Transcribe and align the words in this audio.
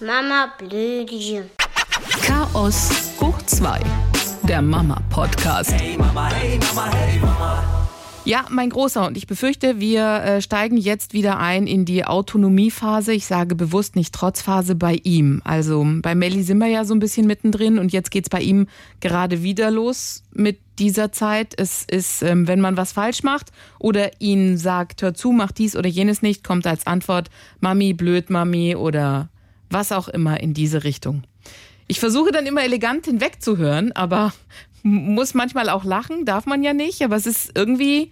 Mama 0.00 0.52
Blödchen. 0.58 1.44
Chaos 2.26 2.90
hoch 3.20 3.40
2. 3.46 3.78
Der 4.42 4.60
Mama-Podcast. 4.60 5.72
Hey 5.72 5.96
Mama, 5.96 6.30
hey 6.30 6.58
Mama, 6.58 6.92
hey 6.92 7.20
Mama. 7.20 7.62
Ja, 8.24 8.44
mein 8.50 8.70
Großer, 8.70 9.06
und 9.06 9.16
ich 9.16 9.28
befürchte, 9.28 9.78
wir 9.78 10.02
äh, 10.02 10.42
steigen 10.42 10.78
jetzt 10.78 11.12
wieder 11.12 11.38
ein 11.38 11.68
in 11.68 11.84
die 11.84 12.04
Autonomiephase. 12.04 13.12
Ich 13.12 13.26
sage 13.26 13.54
bewusst 13.54 13.94
nicht 13.94 14.12
Trotzphase 14.12 14.74
bei 14.74 14.98
ihm. 15.04 15.40
Also 15.44 15.86
bei 16.02 16.16
Melli 16.16 16.42
sind 16.42 16.58
wir 16.58 16.66
ja 16.66 16.84
so 16.84 16.94
ein 16.94 16.98
bisschen 16.98 17.28
mittendrin 17.28 17.78
und 17.78 17.92
jetzt 17.92 18.10
geht's 18.10 18.30
bei 18.30 18.40
ihm 18.40 18.66
gerade 18.98 19.44
wieder 19.44 19.70
los 19.70 20.24
mit 20.32 20.58
dieser 20.80 21.12
Zeit. 21.12 21.54
Es 21.56 21.84
ist, 21.84 22.22
ähm, 22.22 22.48
wenn 22.48 22.60
man 22.60 22.76
was 22.76 22.90
falsch 22.90 23.22
macht 23.22 23.52
oder 23.78 24.10
ihn 24.20 24.58
sagt, 24.58 25.02
hör 25.02 25.14
zu, 25.14 25.30
mach 25.30 25.52
dies 25.52 25.76
oder 25.76 25.88
jenes 25.88 26.20
nicht, 26.20 26.42
kommt 26.42 26.66
als 26.66 26.84
Antwort 26.88 27.30
Mami, 27.60 27.92
blöd 27.92 28.28
Mami 28.28 28.74
oder 28.74 29.28
was 29.74 29.92
auch 29.92 30.08
immer 30.08 30.40
in 30.40 30.54
diese 30.54 30.84
Richtung. 30.84 31.24
Ich 31.86 32.00
versuche 32.00 32.32
dann 32.32 32.46
immer 32.46 32.64
elegant 32.64 33.04
hinwegzuhören, 33.04 33.92
aber 33.92 34.32
muss 34.82 35.34
manchmal 35.34 35.68
auch 35.68 35.84
lachen, 35.84 36.24
darf 36.24 36.46
man 36.46 36.62
ja 36.62 36.72
nicht, 36.72 37.02
aber 37.02 37.16
es 37.16 37.26
ist 37.26 37.52
irgendwie 37.54 38.10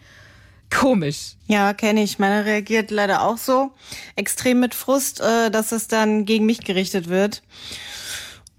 komisch. 0.68 1.36
Ja, 1.46 1.72
kenne 1.72 2.02
ich. 2.02 2.18
Meine 2.18 2.44
reagiert 2.44 2.90
leider 2.90 3.22
auch 3.22 3.38
so 3.38 3.72
extrem 4.16 4.60
mit 4.60 4.74
Frust, 4.74 5.20
äh, 5.20 5.50
dass 5.50 5.72
es 5.72 5.86
dann 5.86 6.24
gegen 6.24 6.46
mich 6.46 6.60
gerichtet 6.60 7.08
wird. 7.08 7.42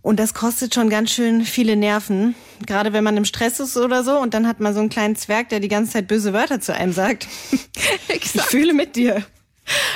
Und 0.02 0.20
das 0.20 0.34
kostet 0.34 0.76
schon 0.76 0.90
ganz 0.90 1.12
schön 1.12 1.44
viele 1.44 1.76
Nerven. 1.76 2.35
Gerade 2.66 2.94
wenn 2.94 3.04
man 3.04 3.18
im 3.18 3.26
Stress 3.26 3.60
ist 3.60 3.77
oder 3.77 4.04
so 4.04 4.20
und 4.20 4.34
dann 4.34 4.48
hat 4.48 4.60
man 4.60 4.74
so 4.74 4.80
einen 4.80 4.90
kleinen 4.90 5.16
Zwerg, 5.16 5.49
der 5.49 5.60
die 5.60 5.70
ganze 5.70 5.94
Zeit 5.94 6.08
böse 6.08 6.34
Wörter 6.34 6.60
zu 6.60 6.74
einem 6.74 6.94
sagt. 6.94 7.27
ich 8.10 8.30
fühle 8.30 8.74
mit 8.74 8.96
dir. 8.96 9.24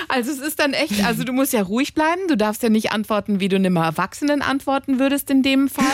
Also 0.07 0.31
es 0.31 0.39
ist 0.39 0.59
dann 0.59 0.73
echt, 0.73 1.03
also 1.05 1.23
du 1.23 1.33
musst 1.33 1.53
ja 1.53 1.61
ruhig 1.61 1.93
bleiben, 1.93 2.21
du 2.27 2.37
darfst 2.37 2.63
ja 2.63 2.69
nicht 2.69 2.91
antworten, 2.91 3.39
wie 3.39 3.49
du 3.49 3.55
einem 3.55 3.75
Erwachsenen 3.75 4.41
antworten 4.41 4.99
würdest 4.99 5.29
in 5.29 5.43
dem 5.43 5.67
Fall. 5.67 5.85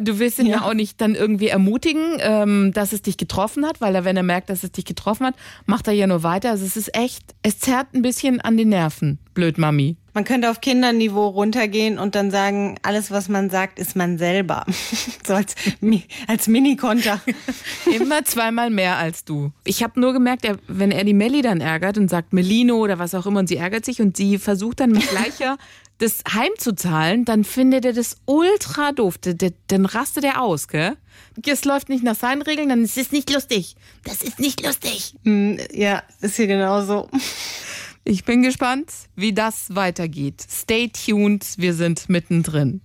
Du 0.00 0.18
willst 0.18 0.38
ihn 0.38 0.46
ja. 0.46 0.58
ja 0.58 0.62
auch 0.62 0.74
nicht 0.74 1.00
dann 1.00 1.14
irgendwie 1.14 1.48
ermutigen, 1.48 2.18
ähm, 2.20 2.72
dass 2.72 2.92
es 2.92 3.02
dich 3.02 3.16
getroffen 3.16 3.66
hat, 3.66 3.80
weil 3.80 3.94
er, 3.94 4.04
wenn 4.04 4.16
er 4.16 4.22
merkt, 4.22 4.50
dass 4.50 4.64
es 4.64 4.72
dich 4.72 4.84
getroffen 4.84 5.26
hat, 5.26 5.34
macht 5.66 5.86
er 5.86 5.92
ja 5.92 6.06
nur 6.06 6.22
weiter. 6.22 6.50
Also 6.50 6.64
es 6.64 6.76
ist 6.76 6.94
echt, 6.96 7.22
es 7.42 7.58
zerrt 7.58 7.94
ein 7.94 8.02
bisschen 8.02 8.40
an 8.40 8.56
den 8.56 8.68
Nerven. 8.70 9.18
Blöd, 9.34 9.58
Mami. 9.58 9.96
Man 10.14 10.24
könnte 10.24 10.48
auf 10.48 10.60
Kinderniveau 10.60 11.26
runtergehen 11.26 11.98
und 11.98 12.14
dann 12.14 12.30
sagen, 12.30 12.78
alles, 12.82 13.10
was 13.10 13.28
man 13.28 13.50
sagt, 13.50 13.80
ist 13.80 13.96
man 13.96 14.16
selber. 14.16 14.64
so 15.26 15.34
als, 15.34 15.56
als 16.28 16.46
Mini-Konter. 16.46 17.20
Immer 17.94 18.24
zweimal 18.24 18.70
mehr 18.70 18.96
als 18.96 19.24
du. 19.24 19.50
Ich 19.64 19.82
habe 19.82 19.98
nur 20.00 20.12
gemerkt, 20.12 20.44
er, 20.44 20.56
wenn 20.68 20.92
er 20.92 21.02
die 21.02 21.14
Melli 21.14 21.42
dann 21.42 21.60
ärgert 21.60 21.98
und 21.98 22.08
sagt 22.08 22.32
Melino 22.32 22.76
oder 22.76 23.00
was 23.00 23.14
auch 23.14 23.26
immer 23.26 23.40
und 23.40 23.48
sie 23.48 23.56
ärgert 23.56 23.84
sich 23.84 24.00
und 24.00 24.16
sie 24.16 24.38
versucht 24.38 24.80
dann 24.80 24.92
mit 24.92 25.08
gleicher 25.08 25.58
das 25.98 26.22
heimzuzahlen, 26.32 27.24
dann 27.24 27.44
findet 27.44 27.84
er 27.84 27.92
das 27.92 28.16
ultra 28.26 28.92
doof. 28.92 29.16
Dann 29.68 29.86
rastet 29.86 30.24
er 30.24 30.42
aus, 30.42 30.68
gell? 30.68 30.96
Es 31.44 31.64
läuft 31.64 31.88
nicht 31.88 32.04
nach 32.04 32.16
seinen 32.16 32.42
Regeln, 32.42 32.68
dann 32.68 32.84
ist 32.84 32.98
es 32.98 33.12
nicht 33.12 33.32
lustig. 33.32 33.76
Das 34.04 34.22
ist 34.22 34.38
nicht 34.38 34.64
lustig. 34.64 35.14
Hm, 35.24 35.58
ja, 35.72 36.02
ist 36.20 36.36
hier 36.36 36.46
genauso. 36.46 37.08
Ich 38.06 38.24
bin 38.24 38.42
gespannt, 38.42 38.92
wie 39.16 39.32
das 39.32 39.74
weitergeht. 39.74 40.44
Stay 40.46 40.88
tuned, 40.88 41.54
wir 41.56 41.72
sind 41.72 42.10
mittendrin. 42.10 42.82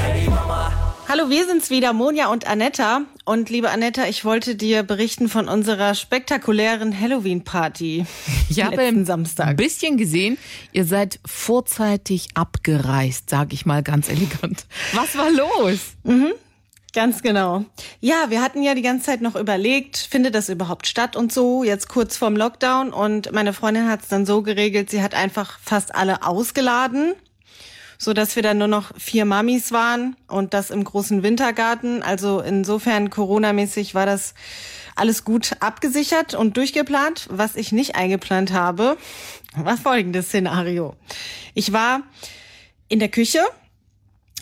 Hey 0.00 0.28
Mama. 0.28 0.94
Hallo, 1.08 1.28
wir 1.28 1.44
sind's 1.44 1.70
wieder, 1.70 1.92
Monja 1.92 2.28
und 2.28 2.46
Anetta. 2.46 3.00
Und 3.24 3.50
liebe 3.50 3.70
Anetta, 3.70 4.06
ich 4.06 4.24
wollte 4.24 4.54
dir 4.54 4.84
berichten 4.84 5.28
von 5.28 5.48
unserer 5.48 5.96
spektakulären 5.96 6.98
Halloween-Party. 6.98 8.06
Ich 8.48 8.64
habe 8.64 8.80
ein 8.80 9.04
Samstag. 9.04 9.56
bisschen 9.56 9.96
gesehen, 9.96 10.36
ihr 10.72 10.84
seid 10.84 11.18
vorzeitig 11.24 12.28
abgereist, 12.34 13.30
sage 13.30 13.54
ich 13.54 13.64
mal 13.64 13.82
ganz 13.82 14.08
elegant. 14.08 14.66
Was 14.92 15.16
war 15.16 15.30
los? 15.30 15.94
Mhm. 16.04 16.32
Ganz 16.92 17.22
genau. 17.22 17.64
Ja, 18.00 18.30
wir 18.30 18.42
hatten 18.42 18.62
ja 18.62 18.74
die 18.74 18.82
ganze 18.82 19.06
Zeit 19.06 19.20
noch 19.20 19.36
überlegt, 19.36 19.96
findet 19.96 20.34
das 20.34 20.48
überhaupt 20.48 20.88
statt 20.88 21.14
und 21.14 21.32
so, 21.32 21.62
jetzt 21.62 21.88
kurz 21.88 22.16
vorm 22.16 22.36
Lockdown. 22.36 22.92
Und 22.92 23.30
meine 23.32 23.52
Freundin 23.52 23.88
hat 23.88 24.02
es 24.02 24.08
dann 24.08 24.26
so 24.26 24.42
geregelt, 24.42 24.90
sie 24.90 25.02
hat 25.02 25.14
einfach 25.14 25.60
fast 25.60 25.94
alle 25.94 26.24
ausgeladen, 26.24 27.14
so 27.96 28.12
dass 28.12 28.34
wir 28.34 28.42
dann 28.42 28.58
nur 28.58 28.66
noch 28.66 28.90
vier 28.98 29.24
Mamis 29.24 29.70
waren 29.70 30.16
und 30.26 30.52
das 30.52 30.70
im 30.70 30.82
großen 30.82 31.22
Wintergarten. 31.22 32.02
Also 32.02 32.40
insofern 32.40 33.08
Corona-mäßig 33.08 33.94
war 33.94 34.06
das 34.06 34.34
alles 34.96 35.24
gut 35.24 35.52
abgesichert 35.60 36.34
und 36.34 36.56
durchgeplant. 36.56 37.28
Was 37.30 37.54
ich 37.54 37.70
nicht 37.70 37.94
eingeplant 37.94 38.52
habe, 38.52 38.96
war 39.54 39.76
folgendes 39.76 40.26
Szenario. 40.26 40.96
Ich 41.54 41.72
war 41.72 42.02
in 42.88 42.98
der 42.98 43.10
Küche 43.10 43.40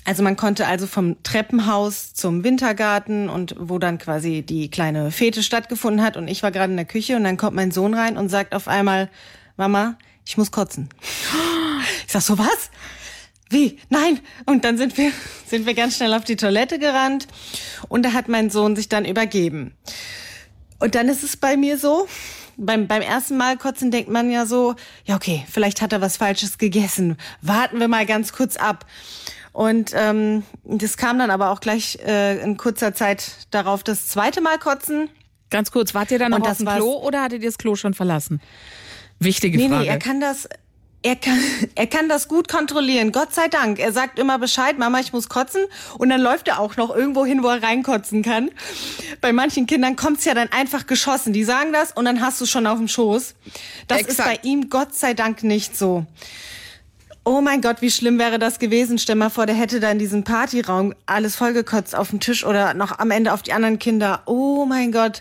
also 0.09 0.23
man 0.23 0.37
konnte 0.39 0.67
also 0.67 0.87
vom 0.87 1.23
Treppenhaus 1.23 2.15
zum 2.15 2.43
Wintergarten 2.43 3.29
und 3.29 3.55
wo 3.59 3.79
dann 3.79 3.99
quasi 3.99 4.41
die 4.41 4.71
kleine 4.71 5.11
Fete 5.11 5.43
stattgefunden 5.43 6.03
hat 6.03 6.17
und 6.17 6.29
ich 6.29 6.43
war 6.43 6.51
gerade 6.51 6.71
in 6.71 6.79
der 6.79 6.87
Küche 6.87 7.15
und 7.15 7.25
dann 7.25 7.37
kommt 7.37 7.55
mein 7.55 7.73
Sohn 7.73 7.93
rein 7.93 8.17
und 8.17 8.31
sagt 8.31 8.55
auf 8.55 8.69
einmal, 8.69 9.11
Mama, 9.59 9.99
ich 10.27 10.39
muss 10.39 10.51
kotzen. 10.51 10.89
Ich 12.07 12.13
sag 12.13 12.23
so, 12.23 12.39
was? 12.39 12.71
Wie? 13.51 13.79
Nein! 13.91 14.21
Und 14.47 14.65
dann 14.65 14.79
sind 14.79 14.97
wir, 14.97 15.13
sind 15.47 15.67
wir 15.67 15.75
ganz 15.75 15.97
schnell 15.97 16.15
auf 16.15 16.25
die 16.25 16.37
Toilette 16.37 16.79
gerannt 16.79 17.29
und 17.89 18.03
da 18.03 18.15
hat 18.15 18.29
mein 18.29 18.49
Sohn 18.49 18.77
sich 18.77 18.89
dann 18.89 19.05
übergeben. 19.05 19.75
Und 20.79 20.95
dann 20.95 21.09
ist 21.09 21.23
es 21.23 21.37
bei 21.37 21.59
mir 21.59 21.77
so, 21.77 22.09
beim, 22.57 22.89
beim 22.89 23.03
ersten 23.03 23.37
Mal 23.37 23.59
kotzen 23.59 23.91
denkt 23.91 24.11
man 24.11 24.31
ja 24.31 24.47
so, 24.47 24.75
ja 25.05 25.17
okay, 25.17 25.45
vielleicht 25.51 25.83
hat 25.83 25.93
er 25.93 26.01
was 26.01 26.17
Falsches 26.17 26.57
gegessen. 26.57 27.19
Warten 27.43 27.79
wir 27.79 27.89
mal 27.89 28.07
ganz 28.07 28.33
kurz 28.33 28.57
ab. 28.57 28.87
Und 29.59 29.91
ähm, 29.93 30.45
das 30.63 30.97
kam 30.97 31.19
dann 31.19 31.33
aber 31.33 31.51
auch 31.51 31.59
gleich 31.59 31.99
äh, 32.07 32.41
in 32.41 32.57
kurzer 32.57 32.95
Zeit 32.95 33.49
darauf 33.51 33.83
das 33.83 34.07
zweite 34.07 34.41
Mal 34.41 34.57
kotzen. 34.57 35.11
Ganz 35.51 35.73
kurz, 35.73 35.95
wart 35.95 36.13
ihr 36.13 36.21
dann 36.21 36.31
noch 36.31 36.49
auf 36.49 36.59
dem 36.59 36.69
Klo 36.69 36.93
oder 36.99 37.23
hattet 37.23 37.43
ihr 37.43 37.49
das 37.49 37.59
Klo 37.59 37.75
schon 37.75 37.93
verlassen? 37.93 38.41
Wichtige 39.19 39.59
nee, 39.59 39.69
Frage. 39.69 39.83
Nee, 39.83 39.89
er 39.89 39.99
kann 39.99 40.21
das, 40.21 40.49
er 41.03 41.17
kann, 41.17 41.41
er 41.75 41.89
kann 41.89 42.09
das 42.09 42.29
gut 42.29 42.47
kontrollieren. 42.47 43.11
Gott 43.11 43.35
sei 43.35 43.49
Dank. 43.49 43.81
Er 43.81 43.91
sagt 43.91 44.21
immer 44.21 44.39
Bescheid, 44.39 44.79
Mama, 44.79 45.01
ich 45.01 45.13
muss 45.13 45.29
kotzen. 45.29 45.63
Und 45.99 46.11
dann 46.11 46.21
läuft 46.21 46.47
er 46.47 46.61
auch 46.61 46.77
noch 46.77 46.95
irgendwo 46.95 47.27
hin, 47.27 47.43
wo 47.43 47.49
er 47.49 47.61
reinkotzen 47.61 48.23
kann. 48.23 48.53
Bei 49.21 49.33
manchen 49.33 49.67
Kindern 49.67 49.97
kommt's 49.97 50.25
ja 50.25 50.35
dann 50.35 50.53
einfach 50.53 50.87
geschossen. 50.87 51.33
Die 51.33 51.43
sagen 51.43 51.73
das 51.73 51.91
und 51.91 52.05
dann 52.05 52.21
hast 52.21 52.41
du 52.41 52.47
schon 52.47 52.69
auf 52.69 52.79
dem 52.79 52.87
Schoß. 52.87 53.35
Das 53.89 54.03
Exakt. 54.03 54.11
ist 54.11 54.25
bei 54.25 54.49
ihm 54.49 54.71
Gott 54.71 54.95
sei 54.95 55.15
Dank 55.15 55.43
nicht 55.43 55.77
so. 55.77 56.07
Oh 57.31 57.43
mein 57.43 57.61
Gott, 57.61 57.83
wie 57.83 57.91
schlimm 57.91 58.19
wäre 58.19 58.39
das 58.39 58.59
gewesen. 58.59 58.97
Stell 58.97 59.15
mal 59.15 59.29
vor, 59.29 59.45
der 59.45 59.55
hätte 59.55 59.81
da 59.81 59.91
in 59.91 59.99
diesem 59.99 60.25
Partyraum 60.25 60.95
alles 61.05 61.37
vollgekotzt 61.37 61.95
auf 61.95 62.09
dem 62.09 62.21
Tisch 62.21 62.43
oder 62.43 62.73
noch 62.73 62.99
am 62.99 63.11
Ende 63.11 63.35
auf 63.35 63.43
die 63.43 63.53
anderen 63.53 63.79
Kinder. 63.79 64.23
Oh 64.25 64.65
mein 64.65 64.93
Gott. 64.93 65.21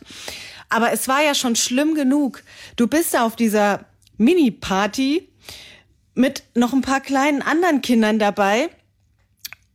Aber 0.69 0.93
es 0.93 1.09
war 1.09 1.21
ja 1.21 1.35
schon 1.35 1.57
schlimm 1.57 1.95
genug. 1.95 2.43
Du 2.77 2.87
bist 2.87 3.13
da 3.13 3.25
auf 3.25 3.35
dieser 3.35 3.81
Mini-Party 4.15 5.27
mit 6.15 6.43
noch 6.55 6.71
ein 6.71 6.79
paar 6.79 7.01
kleinen 7.01 7.41
anderen 7.41 7.81
Kindern 7.81 8.19
dabei. 8.19 8.69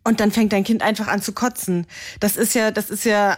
Und 0.03 0.19
dann 0.19 0.33
fängt 0.33 0.55
dein 0.55 0.65
Kind 0.65 0.81
einfach 0.81 1.09
an 1.09 1.21
zu 1.21 1.33
kotzen. 1.35 1.87
Das 2.19 2.39
ist 2.39 2.55
ja, 2.55 2.71
das 2.71 2.89
ist 2.89 3.05
ja 3.05 3.37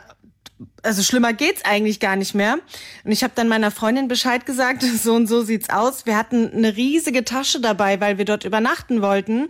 also 0.83 1.03
schlimmer 1.03 1.33
geht's 1.33 1.65
eigentlich 1.65 2.01
gar 2.01 2.17
nicht 2.17 2.35
mehr. 2.35 2.59
Und 3.05 3.13
ich 3.13 3.23
habe 3.25 3.33
dann 3.35 3.49
meiner 3.49 3.71
Freundin 3.71 4.09
Bescheid 4.09 4.47
gesagt, 4.47 4.83
so 5.03 5.15
und 5.15 5.27
so 5.27 5.43
sieht's 5.43 5.71
aus. 5.71 6.07
Wir 6.07 6.17
hatten 6.17 6.53
eine 6.53 6.77
riesige 6.77 7.25
Tasche 7.25 7.61
dabei, 7.61 8.01
weil 8.01 8.19
wir 8.19 8.25
dort 8.25 8.45
übernachten 8.45 9.03
wollten. 9.03 9.49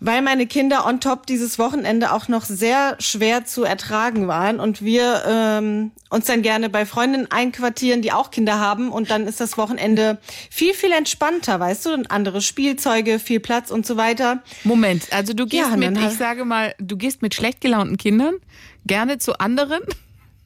Weil 0.00 0.22
meine 0.22 0.46
Kinder 0.46 0.86
on 0.86 1.00
top 1.00 1.26
dieses 1.26 1.58
Wochenende 1.58 2.12
auch 2.12 2.28
noch 2.28 2.44
sehr 2.44 2.94
schwer 3.00 3.46
zu 3.46 3.64
ertragen 3.64 4.28
waren 4.28 4.60
und 4.60 4.80
wir 4.80 5.24
ähm, 5.26 5.90
uns 6.08 6.26
dann 6.26 6.42
gerne 6.42 6.68
bei 6.68 6.86
Freundinnen 6.86 7.28
einquartieren, 7.32 8.00
die 8.00 8.12
auch 8.12 8.30
Kinder 8.30 8.60
haben 8.60 8.92
und 8.92 9.10
dann 9.10 9.26
ist 9.26 9.40
das 9.40 9.58
Wochenende 9.58 10.18
viel, 10.50 10.72
viel 10.72 10.92
entspannter, 10.92 11.58
weißt 11.58 11.86
du, 11.86 11.94
und 11.94 12.12
andere 12.12 12.42
Spielzeuge, 12.42 13.18
viel 13.18 13.40
Platz 13.40 13.72
und 13.72 13.86
so 13.86 13.96
weiter. 13.96 14.40
Moment, 14.62 15.12
also 15.12 15.32
du 15.32 15.46
gehst 15.46 15.70
ja, 15.70 15.76
mit, 15.76 15.98
ich 15.98 16.16
sage 16.16 16.44
mal, 16.44 16.76
du 16.78 16.96
gehst 16.96 17.20
mit 17.20 17.34
schlecht 17.34 17.60
gelaunten 17.60 17.96
Kindern 17.96 18.36
gerne 18.86 19.18
zu 19.18 19.38
anderen 19.38 19.82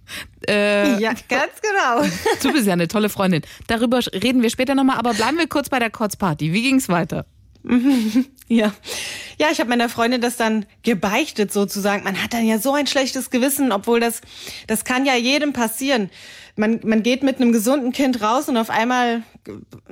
äh, 0.49 1.01
ja, 1.01 1.13
ganz 1.29 1.53
genau. 1.61 2.09
Du 2.43 2.53
bist 2.53 2.67
ja 2.67 2.73
eine 2.73 2.89
tolle 2.89 3.09
Freundin. 3.09 3.43
Darüber 3.67 4.01
reden 4.13 4.43
wir 4.43 4.51
später 4.51 4.75
nochmal, 4.75 4.99
aber 4.99 5.15
bleiben 5.15 5.39
wir 5.39 5.49
kurz 5.49 5.69
bei 5.69 5.79
der 5.79 5.91
Kotzparty. 5.91 6.53
Wie 6.53 6.63
ging's 6.63 6.89
weiter? 6.89 7.27
Ja, 8.49 8.75
ja, 9.39 9.49
ich 9.51 9.61
habe 9.61 9.71
meiner 9.71 9.89
Freundin 9.89 10.21
das 10.21 10.37
dann 10.37 10.67
gebeichtet 10.83 11.55
sozusagen. 11.55 12.05
Man 12.05 12.23
hat 12.23 12.35
dann 12.35 12.45
ja 12.45 12.59
so 12.59 12.75
ein 12.75 12.87
schlechtes 12.87 13.31
Gewissen, 13.31 13.73
obwohl 13.73 13.99
das, 13.99 14.21
das 14.67 14.85
kann 14.85 15.07
ja 15.07 15.15
jedem 15.15 15.55
passieren. 15.55 16.11
Man, 16.57 16.81
man 16.85 17.03
geht 17.03 17.23
mit 17.23 17.41
einem 17.41 17.53
gesunden 17.53 17.93
Kind 17.93 18.21
raus 18.21 18.51
und 18.51 18.59
auf 18.59 18.69
einmal 18.69 19.23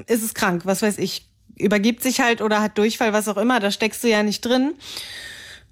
ist 0.06 0.22
es 0.22 0.34
krank, 0.34 0.66
was 0.66 0.82
weiß 0.82 0.98
ich, 0.98 1.30
übergibt 1.56 2.02
sich 2.02 2.20
halt 2.20 2.42
oder 2.42 2.60
hat 2.60 2.76
Durchfall, 2.76 3.14
was 3.14 3.28
auch 3.28 3.38
immer. 3.38 3.60
Da 3.60 3.70
steckst 3.70 4.04
du 4.04 4.08
ja 4.08 4.22
nicht 4.22 4.44
drin. 4.44 4.74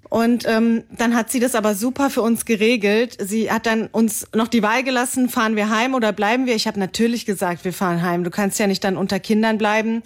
Und 0.09 0.47
ähm, 0.47 0.83
dann 0.89 1.15
hat 1.15 1.29
sie 1.29 1.39
das 1.39 1.53
aber 1.53 1.75
super 1.75 2.09
für 2.09 2.23
uns 2.23 2.45
geregelt. 2.45 3.17
Sie 3.19 3.51
hat 3.51 3.67
dann 3.67 3.87
uns 3.87 4.27
noch 4.33 4.47
die 4.47 4.63
Wahl 4.63 4.83
gelassen, 4.83 5.29
fahren 5.29 5.55
wir 5.55 5.69
heim 5.69 5.93
oder 5.93 6.11
bleiben 6.11 6.47
wir? 6.47 6.55
Ich 6.55 6.65
habe 6.65 6.79
natürlich 6.79 7.27
gesagt, 7.27 7.63
wir 7.63 7.73
fahren 7.73 8.01
heim. 8.01 8.23
Du 8.23 8.31
kannst 8.31 8.57
ja 8.57 8.65
nicht 8.65 8.83
dann 8.83 8.97
unter 8.97 9.19
Kindern 9.19 9.59
bleiben. 9.59 10.01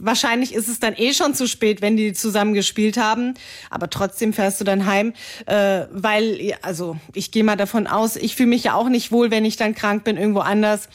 Wahrscheinlich 0.00 0.52
ist 0.52 0.68
es 0.68 0.80
dann 0.80 0.94
eh 0.96 1.12
schon 1.14 1.34
zu 1.34 1.46
spät, 1.46 1.80
wenn 1.80 1.96
die 1.96 2.12
zusammen 2.12 2.54
gespielt 2.54 2.96
haben. 2.96 3.34
Aber 3.70 3.88
trotzdem 3.88 4.32
fährst 4.32 4.60
du 4.60 4.64
dann 4.64 4.86
heim, 4.86 5.12
äh, 5.46 5.82
weil, 5.92 6.54
also 6.62 6.96
ich 7.14 7.30
gehe 7.30 7.44
mal 7.44 7.56
davon 7.56 7.86
aus, 7.86 8.16
ich 8.16 8.34
fühle 8.34 8.48
mich 8.48 8.64
ja 8.64 8.74
auch 8.74 8.88
nicht 8.88 9.12
wohl, 9.12 9.30
wenn 9.30 9.44
ich 9.44 9.56
dann 9.56 9.76
krank 9.76 10.02
bin, 10.02 10.16
irgendwo 10.16 10.40
anders. 10.40 10.88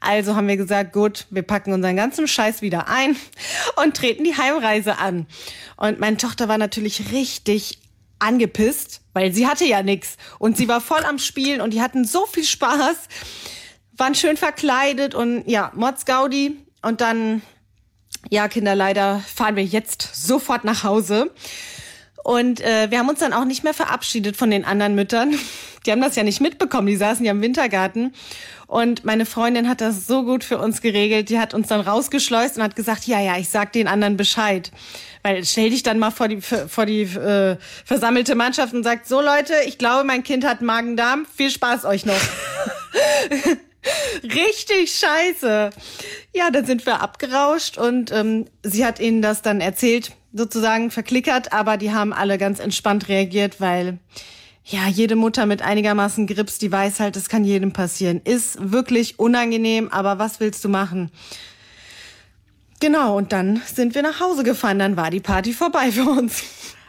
Also 0.00 0.36
haben 0.36 0.46
wir 0.46 0.56
gesagt, 0.56 0.92
gut, 0.92 1.26
wir 1.30 1.42
packen 1.42 1.72
unseren 1.72 1.96
ganzen 1.96 2.28
Scheiß 2.28 2.62
wieder 2.62 2.88
ein 2.88 3.16
und 3.82 3.96
treten 3.96 4.24
die 4.24 4.36
Heimreise 4.36 4.98
an. 4.98 5.26
Und 5.76 6.00
meine 6.00 6.16
Tochter 6.16 6.48
war 6.48 6.58
natürlich 6.58 7.12
richtig 7.12 7.77
angepisst, 8.18 9.02
weil 9.12 9.32
sie 9.32 9.46
hatte 9.46 9.64
ja 9.64 9.82
nix 9.82 10.16
und 10.38 10.56
sie 10.56 10.68
war 10.68 10.80
voll 10.80 11.04
am 11.04 11.18
Spielen 11.18 11.60
und 11.60 11.72
die 11.72 11.80
hatten 11.80 12.04
so 12.04 12.26
viel 12.26 12.44
Spaß, 12.44 12.96
waren 13.96 14.14
schön 14.14 14.36
verkleidet 14.36 15.14
und 15.14 15.48
ja, 15.48 15.72
Mods 15.74 16.04
Gaudi 16.04 16.56
und 16.82 17.00
dann 17.00 17.42
ja, 18.30 18.48
Kinder, 18.48 18.74
leider 18.74 19.20
fahren 19.20 19.56
wir 19.56 19.64
jetzt 19.64 20.10
sofort 20.14 20.64
nach 20.64 20.84
Hause. 20.84 21.30
Und 22.28 22.60
äh, 22.60 22.90
wir 22.90 22.98
haben 22.98 23.08
uns 23.08 23.20
dann 23.20 23.32
auch 23.32 23.46
nicht 23.46 23.64
mehr 23.64 23.72
verabschiedet 23.72 24.36
von 24.36 24.50
den 24.50 24.66
anderen 24.66 24.94
Müttern. 24.94 25.34
Die 25.86 25.92
haben 25.92 26.02
das 26.02 26.14
ja 26.14 26.22
nicht 26.22 26.42
mitbekommen, 26.42 26.86
die 26.86 26.96
saßen 26.96 27.24
ja 27.24 27.30
im 27.30 27.40
Wintergarten. 27.40 28.12
Und 28.66 29.02
meine 29.02 29.24
Freundin 29.24 29.66
hat 29.66 29.80
das 29.80 30.06
so 30.06 30.24
gut 30.24 30.44
für 30.44 30.58
uns 30.58 30.82
geregelt. 30.82 31.30
Die 31.30 31.38
hat 31.38 31.54
uns 31.54 31.68
dann 31.68 31.80
rausgeschleust 31.80 32.58
und 32.58 32.62
hat 32.62 32.76
gesagt, 32.76 33.06
ja, 33.06 33.18
ja, 33.18 33.38
ich 33.38 33.48
sag 33.48 33.72
den 33.72 33.88
anderen 33.88 34.18
Bescheid. 34.18 34.70
Weil 35.22 35.42
stell 35.46 35.70
dich 35.70 35.84
dann 35.84 35.98
mal 35.98 36.10
vor 36.10 36.28
die, 36.28 36.42
vor 36.42 36.84
die 36.84 37.02
äh, 37.02 37.56
versammelte 37.86 38.34
Mannschaft 38.34 38.74
und 38.74 38.82
sagt, 38.82 39.08
so 39.08 39.22
Leute, 39.22 39.54
ich 39.66 39.78
glaube, 39.78 40.04
mein 40.04 40.22
Kind 40.22 40.44
hat 40.44 40.60
Magen-Darm. 40.60 41.24
Viel 41.34 41.50
Spaß 41.50 41.86
euch 41.86 42.04
noch. 42.04 42.20
Richtig 44.22 44.92
scheiße. 44.92 45.70
Ja, 46.34 46.50
dann 46.50 46.66
sind 46.66 46.84
wir 46.84 47.00
abgerauscht 47.00 47.78
und 47.78 48.12
ähm, 48.12 48.44
sie 48.62 48.84
hat 48.84 49.00
ihnen 49.00 49.22
das 49.22 49.40
dann 49.40 49.62
erzählt, 49.62 50.12
sozusagen 50.38 50.90
verklickert, 50.90 51.52
aber 51.52 51.76
die 51.76 51.92
haben 51.92 52.14
alle 52.14 52.38
ganz 52.38 52.60
entspannt 52.60 53.08
reagiert, 53.08 53.60
weil 53.60 53.98
ja, 54.64 54.86
jede 54.86 55.16
Mutter 55.16 55.46
mit 55.46 55.62
einigermaßen 55.62 56.26
Grips, 56.26 56.58
die 56.58 56.70
weiß 56.70 57.00
halt, 57.00 57.16
das 57.16 57.28
kann 57.28 57.44
jedem 57.44 57.72
passieren. 57.72 58.20
Ist 58.24 58.58
wirklich 58.60 59.18
unangenehm, 59.18 59.88
aber 59.88 60.18
was 60.18 60.40
willst 60.40 60.64
du 60.64 60.68
machen? 60.68 61.10
Genau, 62.80 63.16
und 63.16 63.32
dann 63.32 63.62
sind 63.66 63.94
wir 63.94 64.02
nach 64.02 64.20
Hause 64.20 64.44
gefahren, 64.44 64.78
dann 64.78 64.96
war 64.96 65.10
die 65.10 65.20
Party 65.20 65.52
vorbei 65.52 65.90
für 65.90 66.04
uns. 66.04 66.42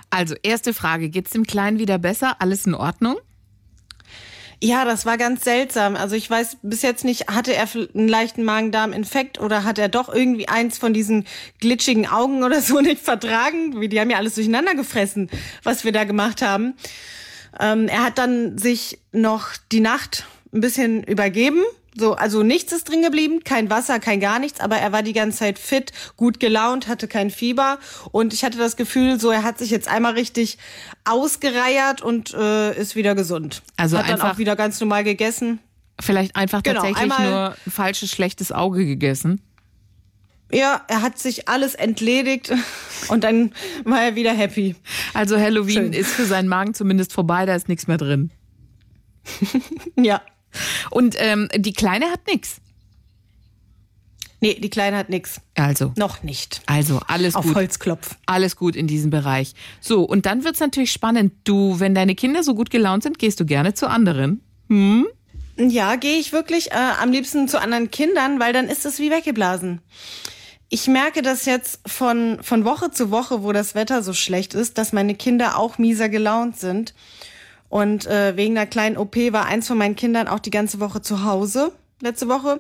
Also, 0.09 0.35
erste 0.43 0.73
Frage, 0.73 1.09
geht's 1.09 1.31
dem 1.31 1.45
Kleinen 1.45 1.79
wieder 1.79 1.97
besser? 1.97 2.35
Alles 2.39 2.65
in 2.65 2.75
Ordnung? 2.75 3.17
Ja, 4.61 4.83
das 4.83 5.05
war 5.05 5.17
ganz 5.17 5.45
seltsam. 5.45 5.95
Also 5.95 6.15
ich 6.15 6.29
weiß 6.29 6.57
bis 6.61 6.81
jetzt 6.81 7.05
nicht, 7.05 7.27
hatte 7.29 7.53
er 7.53 7.67
einen 7.73 8.09
leichten 8.09 8.43
Magen-Darm-Infekt 8.43 9.39
oder 9.39 9.63
hat 9.63 9.79
er 9.79 9.87
doch 9.87 10.13
irgendwie 10.13 10.49
eins 10.49 10.77
von 10.77 10.93
diesen 10.93 11.25
glitschigen 11.61 12.07
Augen 12.07 12.43
oder 12.43 12.61
so 12.61 12.81
nicht 12.81 13.01
vertragen? 13.01 13.79
Die 13.89 13.99
haben 13.99 14.09
ja 14.09 14.17
alles 14.17 14.35
durcheinander 14.35 14.75
gefressen, 14.75 15.29
was 15.63 15.85
wir 15.85 15.93
da 15.93 16.03
gemacht 16.03 16.41
haben. 16.41 16.73
Ähm, 17.57 17.87
er 17.87 18.03
hat 18.03 18.17
dann 18.17 18.57
sich 18.57 18.99
noch 19.13 19.51
die 19.71 19.79
Nacht 19.79 20.25
ein 20.53 20.59
bisschen 20.59 21.03
übergeben. 21.03 21.63
So, 21.97 22.13
also 22.13 22.43
nichts 22.43 22.71
ist 22.71 22.89
drin 22.89 23.01
geblieben, 23.01 23.43
kein 23.43 23.69
Wasser, 23.69 23.99
kein 23.99 24.19
gar 24.19 24.39
nichts, 24.39 24.59
aber 24.59 24.77
er 24.77 24.91
war 24.91 25.01
die 25.03 25.13
ganze 25.13 25.39
Zeit 25.39 25.57
fit, 25.57 25.91
gut 26.17 26.39
gelaunt, 26.39 26.87
hatte 26.87 27.07
kein 27.07 27.31
Fieber 27.31 27.79
und 28.11 28.33
ich 28.33 28.43
hatte 28.43 28.57
das 28.57 28.75
Gefühl, 28.75 29.19
so 29.19 29.31
er 29.31 29.43
hat 29.43 29.57
sich 29.57 29.71
jetzt 29.71 29.87
einmal 29.87 30.13
richtig 30.13 30.57
ausgereiert 31.05 32.01
und 32.01 32.33
äh, 32.33 32.77
ist 32.79 32.95
wieder 32.95 33.15
gesund. 33.15 33.63
Also 33.75 33.97
hat 33.97 34.05
einfach 34.05 34.19
dann 34.19 34.31
auch 34.33 34.37
wieder 34.37 34.55
ganz 34.55 34.79
normal 34.79 35.03
gegessen. 35.03 35.59
Vielleicht 35.99 36.35
einfach 36.35 36.63
Genau, 36.63 36.81
tatsächlich 36.81 37.19
nur 37.19 37.55
ein 37.65 37.71
falsches, 37.71 38.11
schlechtes 38.11 38.51
Auge 38.51 38.85
gegessen. 38.85 39.41
Ja, 40.51 40.81
er 40.87 41.01
hat 41.01 41.19
sich 41.19 41.47
alles 41.49 41.75
entledigt 41.75 42.51
und 43.09 43.23
dann 43.23 43.51
war 43.83 44.01
er 44.01 44.15
wieder 44.15 44.33
happy. 44.33 44.75
Also 45.13 45.37
Halloween 45.37 45.73
Schön. 45.73 45.93
ist 45.93 46.11
für 46.11 46.25
seinen 46.25 46.47
Magen 46.47 46.73
zumindest 46.73 47.13
vorbei, 47.13 47.45
da 47.45 47.55
ist 47.55 47.67
nichts 47.67 47.87
mehr 47.87 47.97
drin. 47.97 48.31
Ja. 49.95 50.21
Und 50.89 51.15
ähm, 51.17 51.49
die 51.55 51.73
Kleine 51.73 52.05
hat 52.11 52.27
nichts. 52.27 52.57
Nee, 54.41 54.53
die 54.53 54.69
Kleine 54.69 54.97
hat 54.97 55.09
nix. 55.09 55.41
Also, 55.55 55.91
Noch 55.97 56.23
nicht. 56.23 56.61
also 56.65 57.01
alles 57.07 57.35
Auf 57.35 57.45
gut. 57.45 57.55
Holzklopf. 57.55 58.15
Alles 58.25 58.55
gut 58.55 58.75
in 58.75 58.87
diesem 58.87 59.09
Bereich. 59.09 59.53
So, 59.81 60.03
und 60.03 60.25
dann 60.25 60.45
wird's 60.45 60.61
natürlich 60.61 60.91
spannend. 60.93 61.33
Du, 61.43 61.79
wenn 61.79 61.93
deine 61.93 62.15
Kinder 62.15 62.41
so 62.43 62.55
gut 62.55 62.69
gelaunt 62.69 63.03
sind, 63.03 63.19
gehst 63.19 63.39
du 63.41 63.45
gerne 63.45 63.73
zu 63.73 63.89
anderen. 63.89 64.41
Ja, 65.57 65.95
gehe 65.97 66.17
ich 66.19 66.31
wirklich 66.31 66.71
äh, 66.71 66.75
am 67.01 67.11
liebsten 67.11 67.49
zu 67.49 67.59
anderen 67.59 67.91
Kindern, 67.91 68.39
weil 68.39 68.53
dann 68.53 68.69
ist 68.69 68.85
es 68.85 68.99
wie 68.99 69.11
weggeblasen. 69.11 69.81
Ich 70.69 70.87
merke 70.87 71.21
das 71.21 71.45
jetzt 71.45 71.81
von, 71.85 72.37
von 72.41 72.63
Woche 72.63 72.91
zu 72.91 73.11
Woche, 73.11 73.43
wo 73.43 73.51
das 73.51 73.75
Wetter 73.75 74.03
so 74.03 74.13
schlecht 74.13 74.53
ist, 74.53 74.77
dass 74.77 74.93
meine 74.93 75.15
Kinder 75.15 75.57
auch 75.57 75.79
mieser 75.79 76.07
gelaunt 76.07 76.57
sind. 76.59 76.93
Und 77.69 78.07
äh, 78.07 78.35
wegen 78.35 78.57
einer 78.57 78.67
kleinen 78.67 78.97
OP 78.97 79.15
war 79.15 79.45
eins 79.45 79.67
von 79.67 79.77
meinen 79.77 79.95
Kindern 79.95 80.27
auch 80.27 80.39
die 80.39 80.49
ganze 80.49 80.79
Woche 80.79 81.01
zu 81.01 81.23
Hause, 81.23 81.71
letzte 82.01 82.27
Woche. 82.27 82.59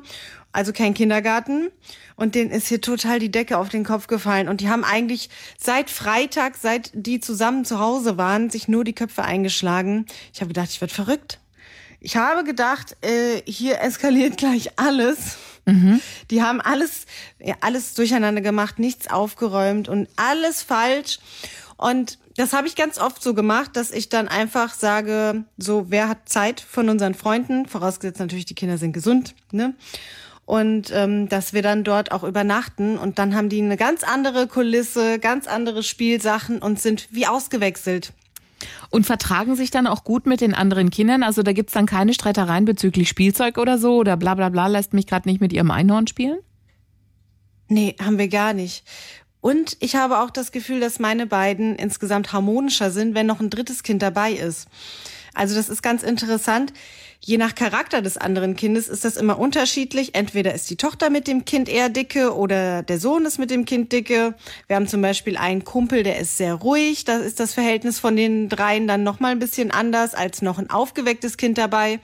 Also 0.51 0.73
kein 0.73 0.93
Kindergarten. 0.93 1.69
Und 2.15 2.35
denen 2.35 2.51
ist 2.51 2.67
hier 2.67 2.81
total 2.81 3.19
die 3.19 3.31
Decke 3.31 3.57
auf 3.57 3.69
den 3.69 3.85
Kopf 3.85 4.07
gefallen. 4.07 4.49
Und 4.49 4.61
die 4.61 4.69
haben 4.69 4.83
eigentlich 4.83 5.29
seit 5.57 5.89
Freitag, 5.89 6.57
seit 6.57 6.91
die 6.93 7.19
zusammen 7.19 7.65
zu 7.65 7.79
Hause 7.79 8.17
waren, 8.17 8.49
sich 8.49 8.67
nur 8.67 8.83
die 8.83 8.93
Köpfe 8.93 9.23
eingeschlagen. 9.23 10.05
Ich 10.33 10.41
habe 10.41 10.49
gedacht, 10.49 10.69
ich 10.71 10.81
werd 10.81 10.91
verrückt. 10.91 11.39
Ich 12.01 12.17
habe 12.17 12.43
gedacht, 12.43 12.95
äh, 13.01 13.41
hier 13.45 13.81
eskaliert 13.81 14.37
gleich 14.37 14.77
alles. 14.77 15.37
Die 16.31 16.41
haben 16.41 16.61
alles, 16.61 17.05
ja, 17.39 17.55
alles 17.61 17.93
durcheinander 17.93 18.41
gemacht, 18.41 18.79
nichts 18.79 19.07
aufgeräumt 19.09 19.87
und 19.87 20.07
alles 20.15 20.63
falsch. 20.63 21.19
Und 21.77 22.17
das 22.39 22.53
habe 22.53 22.67
ich 22.67 22.77
ganz 22.77 22.97
oft 22.97 23.21
so 23.21 23.33
gemacht, 23.33 23.71
dass 23.75 23.91
ich 23.91 24.07
dann 24.07 24.29
einfach 24.29 24.73
sage, 24.73 25.43
so, 25.57 25.87
wer 25.89 26.07
hat 26.07 26.29
Zeit 26.29 26.61
von 26.61 26.87
unseren 26.87 27.13
Freunden, 27.13 27.65
vorausgesetzt 27.65 28.21
natürlich, 28.21 28.45
die 28.45 28.55
Kinder 28.55 28.77
sind 28.77 28.93
gesund, 28.93 29.35
ne? 29.51 29.75
Und 30.45 30.89
ähm, 30.95 31.27
dass 31.27 31.51
wir 31.51 31.61
dann 31.61 31.83
dort 31.83 32.13
auch 32.13 32.23
übernachten 32.23 32.97
und 32.97 33.19
dann 33.19 33.35
haben 33.35 33.49
die 33.49 33.61
eine 33.61 33.75
ganz 33.75 34.03
andere 34.03 34.47
Kulisse, 34.47 35.19
ganz 35.19 35.47
andere 35.47 35.83
Spielsachen 35.83 36.59
und 36.59 36.79
sind 36.79 37.09
wie 37.11 37.27
ausgewechselt. 37.27 38.13
Und 38.89 39.05
vertragen 39.05 39.57
sich 39.57 39.69
dann 39.69 39.85
auch 39.85 40.05
gut 40.05 40.25
mit 40.25 40.39
den 40.39 40.55
anderen 40.55 40.91
Kindern? 40.91 41.23
Also 41.23 41.43
da 41.43 41.51
gibt's 41.51 41.73
dann 41.73 41.85
keine 41.85 42.13
Streitereien 42.13 42.63
bezüglich 42.63 43.09
Spielzeug 43.09 43.57
oder 43.57 43.77
so 43.77 43.97
oder 43.97 44.15
bla 44.15 44.33
bla 44.33 44.47
bla, 44.47 44.67
lässt 44.67 44.93
mich 44.93 45.07
gerade 45.07 45.27
nicht 45.27 45.41
mit 45.41 45.51
ihrem 45.51 45.71
Einhorn 45.71 46.07
spielen? 46.07 46.39
Nee, 47.67 47.95
haben 48.01 48.17
wir 48.17 48.29
gar 48.29 48.53
nicht. 48.53 48.83
Und 49.41 49.77
ich 49.79 49.95
habe 49.95 50.19
auch 50.19 50.31
das 50.31 50.51
Gefühl, 50.51 50.79
dass 50.79 50.99
meine 50.99 51.25
beiden 51.25 51.75
insgesamt 51.75 52.33
harmonischer 52.33 52.91
sind, 52.91 53.15
wenn 53.15 53.25
noch 53.25 53.39
ein 53.39 53.49
drittes 53.49 53.83
Kind 53.83 54.01
dabei 54.01 54.33
ist. 54.33 54.67
Also 55.33 55.55
das 55.55 55.69
ist 55.69 55.81
ganz 55.81 56.03
interessant. 56.03 56.73
Je 57.21 57.37
nach 57.37 57.53
Charakter 57.53 58.01
des 58.01 58.17
anderen 58.17 58.55
Kindes 58.55 58.87
ist 58.87 59.05
das 59.05 59.17
immer 59.17 59.39
unterschiedlich. 59.39 60.15
Entweder 60.15 60.53
ist 60.53 60.69
die 60.69 60.77
Tochter 60.77 61.09
mit 61.09 61.27
dem 61.27 61.45
Kind 61.45 61.69
eher 61.69 61.89
dicke 61.89 62.35
oder 62.35 62.81
der 62.81 62.99
Sohn 62.99 63.25
ist 63.25 63.37
mit 63.37 63.51
dem 63.51 63.65
Kind 63.65 63.91
dicke. 63.91 64.35
Wir 64.67 64.75
haben 64.75 64.87
zum 64.87 65.01
Beispiel 65.01 65.37
einen 65.37 65.63
Kumpel, 65.63 66.03
der 66.03 66.19
ist 66.19 66.37
sehr 66.37 66.55
ruhig. 66.55 67.05
Da 67.05 67.17
ist 67.17 67.39
das 67.39 67.53
Verhältnis 67.53 67.99
von 67.99 68.15
den 68.15 68.49
dreien 68.49 68.87
dann 68.87 69.03
noch 69.03 69.19
mal 69.19 69.31
ein 69.31 69.39
bisschen 69.39 69.71
anders 69.71 70.13
als 70.13 70.41
noch 70.41 70.59
ein 70.59 70.69
aufgewecktes 70.69 71.37
Kind 71.37 71.57
dabei. 71.57 71.99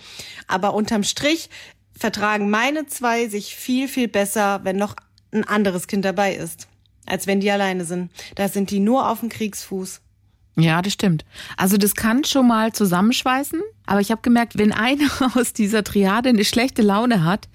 Aber 0.48 0.74
unterm 0.74 1.04
Strich 1.04 1.50
vertragen 1.98 2.50
meine 2.50 2.86
zwei 2.88 3.28
sich 3.28 3.56
viel, 3.56 3.88
viel 3.88 4.10
besser, 4.10 4.62
wenn 4.64 4.76
noch 4.76 4.96
ein 5.32 5.46
anderes 5.46 5.88
Kind 5.88 6.06
dabei 6.06 6.36
ist, 6.36 6.68
als 7.06 7.28
wenn 7.28 7.40
die 7.40 7.52
alleine 7.52 7.86
sind. 7.86 8.12
Da 8.36 8.48
sind 8.48 8.72
die 8.72 8.80
nur 8.80 9.10
auf 9.10 9.20
dem 9.20 9.30
Kriegsfuß. 9.30 10.02
Ja, 10.58 10.82
das 10.82 10.94
stimmt. 10.94 11.26
Also 11.58 11.78
das 11.78 11.96
kann 11.96 12.24
schon 12.24 12.48
mal 12.48 12.72
zusammenschweißen, 12.72 13.62
aber 13.86 14.00
ich 14.00 14.12
habe 14.12 14.22
gemerkt, 14.22 14.58
wenn 14.58 14.72
einer 14.74 15.10
aus 15.36 15.54
dieser 15.54 15.84
Triade 15.84 16.30
eine 16.30 16.46
schlechte 16.46 16.82
Laune 16.82 17.24
hat, 17.24 17.50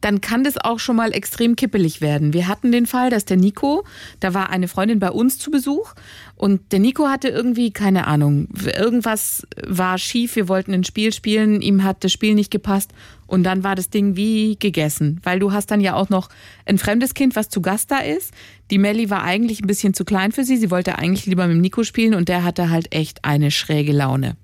dann 0.00 0.20
kann 0.20 0.44
das 0.44 0.56
auch 0.56 0.78
schon 0.78 0.96
mal 0.96 1.12
extrem 1.12 1.56
kippelig 1.56 2.00
werden. 2.00 2.32
Wir 2.32 2.48
hatten 2.48 2.72
den 2.72 2.86
Fall, 2.86 3.10
dass 3.10 3.24
der 3.24 3.36
Nico, 3.36 3.84
da 4.20 4.34
war 4.34 4.50
eine 4.50 4.68
Freundin 4.68 4.98
bei 4.98 5.10
uns 5.10 5.38
zu 5.38 5.50
Besuch 5.50 5.94
und 6.36 6.72
der 6.72 6.78
Nico 6.78 7.08
hatte 7.08 7.28
irgendwie, 7.28 7.70
keine 7.70 8.06
Ahnung, 8.06 8.48
irgendwas 8.76 9.46
war 9.66 9.98
schief, 9.98 10.36
wir 10.36 10.48
wollten 10.48 10.72
ein 10.72 10.84
Spiel 10.84 11.12
spielen, 11.12 11.60
ihm 11.60 11.84
hat 11.84 12.02
das 12.04 12.12
Spiel 12.12 12.34
nicht 12.34 12.50
gepasst 12.50 12.92
und 13.26 13.44
dann 13.44 13.62
war 13.62 13.74
das 13.74 13.90
Ding 13.90 14.16
wie 14.16 14.56
gegessen, 14.58 15.20
weil 15.22 15.38
du 15.38 15.52
hast 15.52 15.70
dann 15.70 15.80
ja 15.80 15.94
auch 15.94 16.08
noch 16.08 16.28
ein 16.66 16.78
fremdes 16.78 17.14
Kind, 17.14 17.36
was 17.36 17.48
zu 17.48 17.60
Gast 17.60 17.90
da 17.90 17.98
ist. 17.98 18.32
Die 18.70 18.78
Melli 18.78 19.10
war 19.10 19.22
eigentlich 19.22 19.62
ein 19.62 19.66
bisschen 19.66 19.94
zu 19.94 20.04
klein 20.04 20.32
für 20.32 20.44
sie, 20.44 20.56
sie 20.56 20.70
wollte 20.70 20.98
eigentlich 20.98 21.26
lieber 21.26 21.46
mit 21.46 21.56
dem 21.56 21.60
Nico 21.60 21.84
spielen 21.84 22.14
und 22.14 22.28
der 22.28 22.42
hatte 22.42 22.70
halt 22.70 22.94
echt 22.94 23.24
eine 23.24 23.50
schräge 23.50 23.92
Laune. 23.92 24.36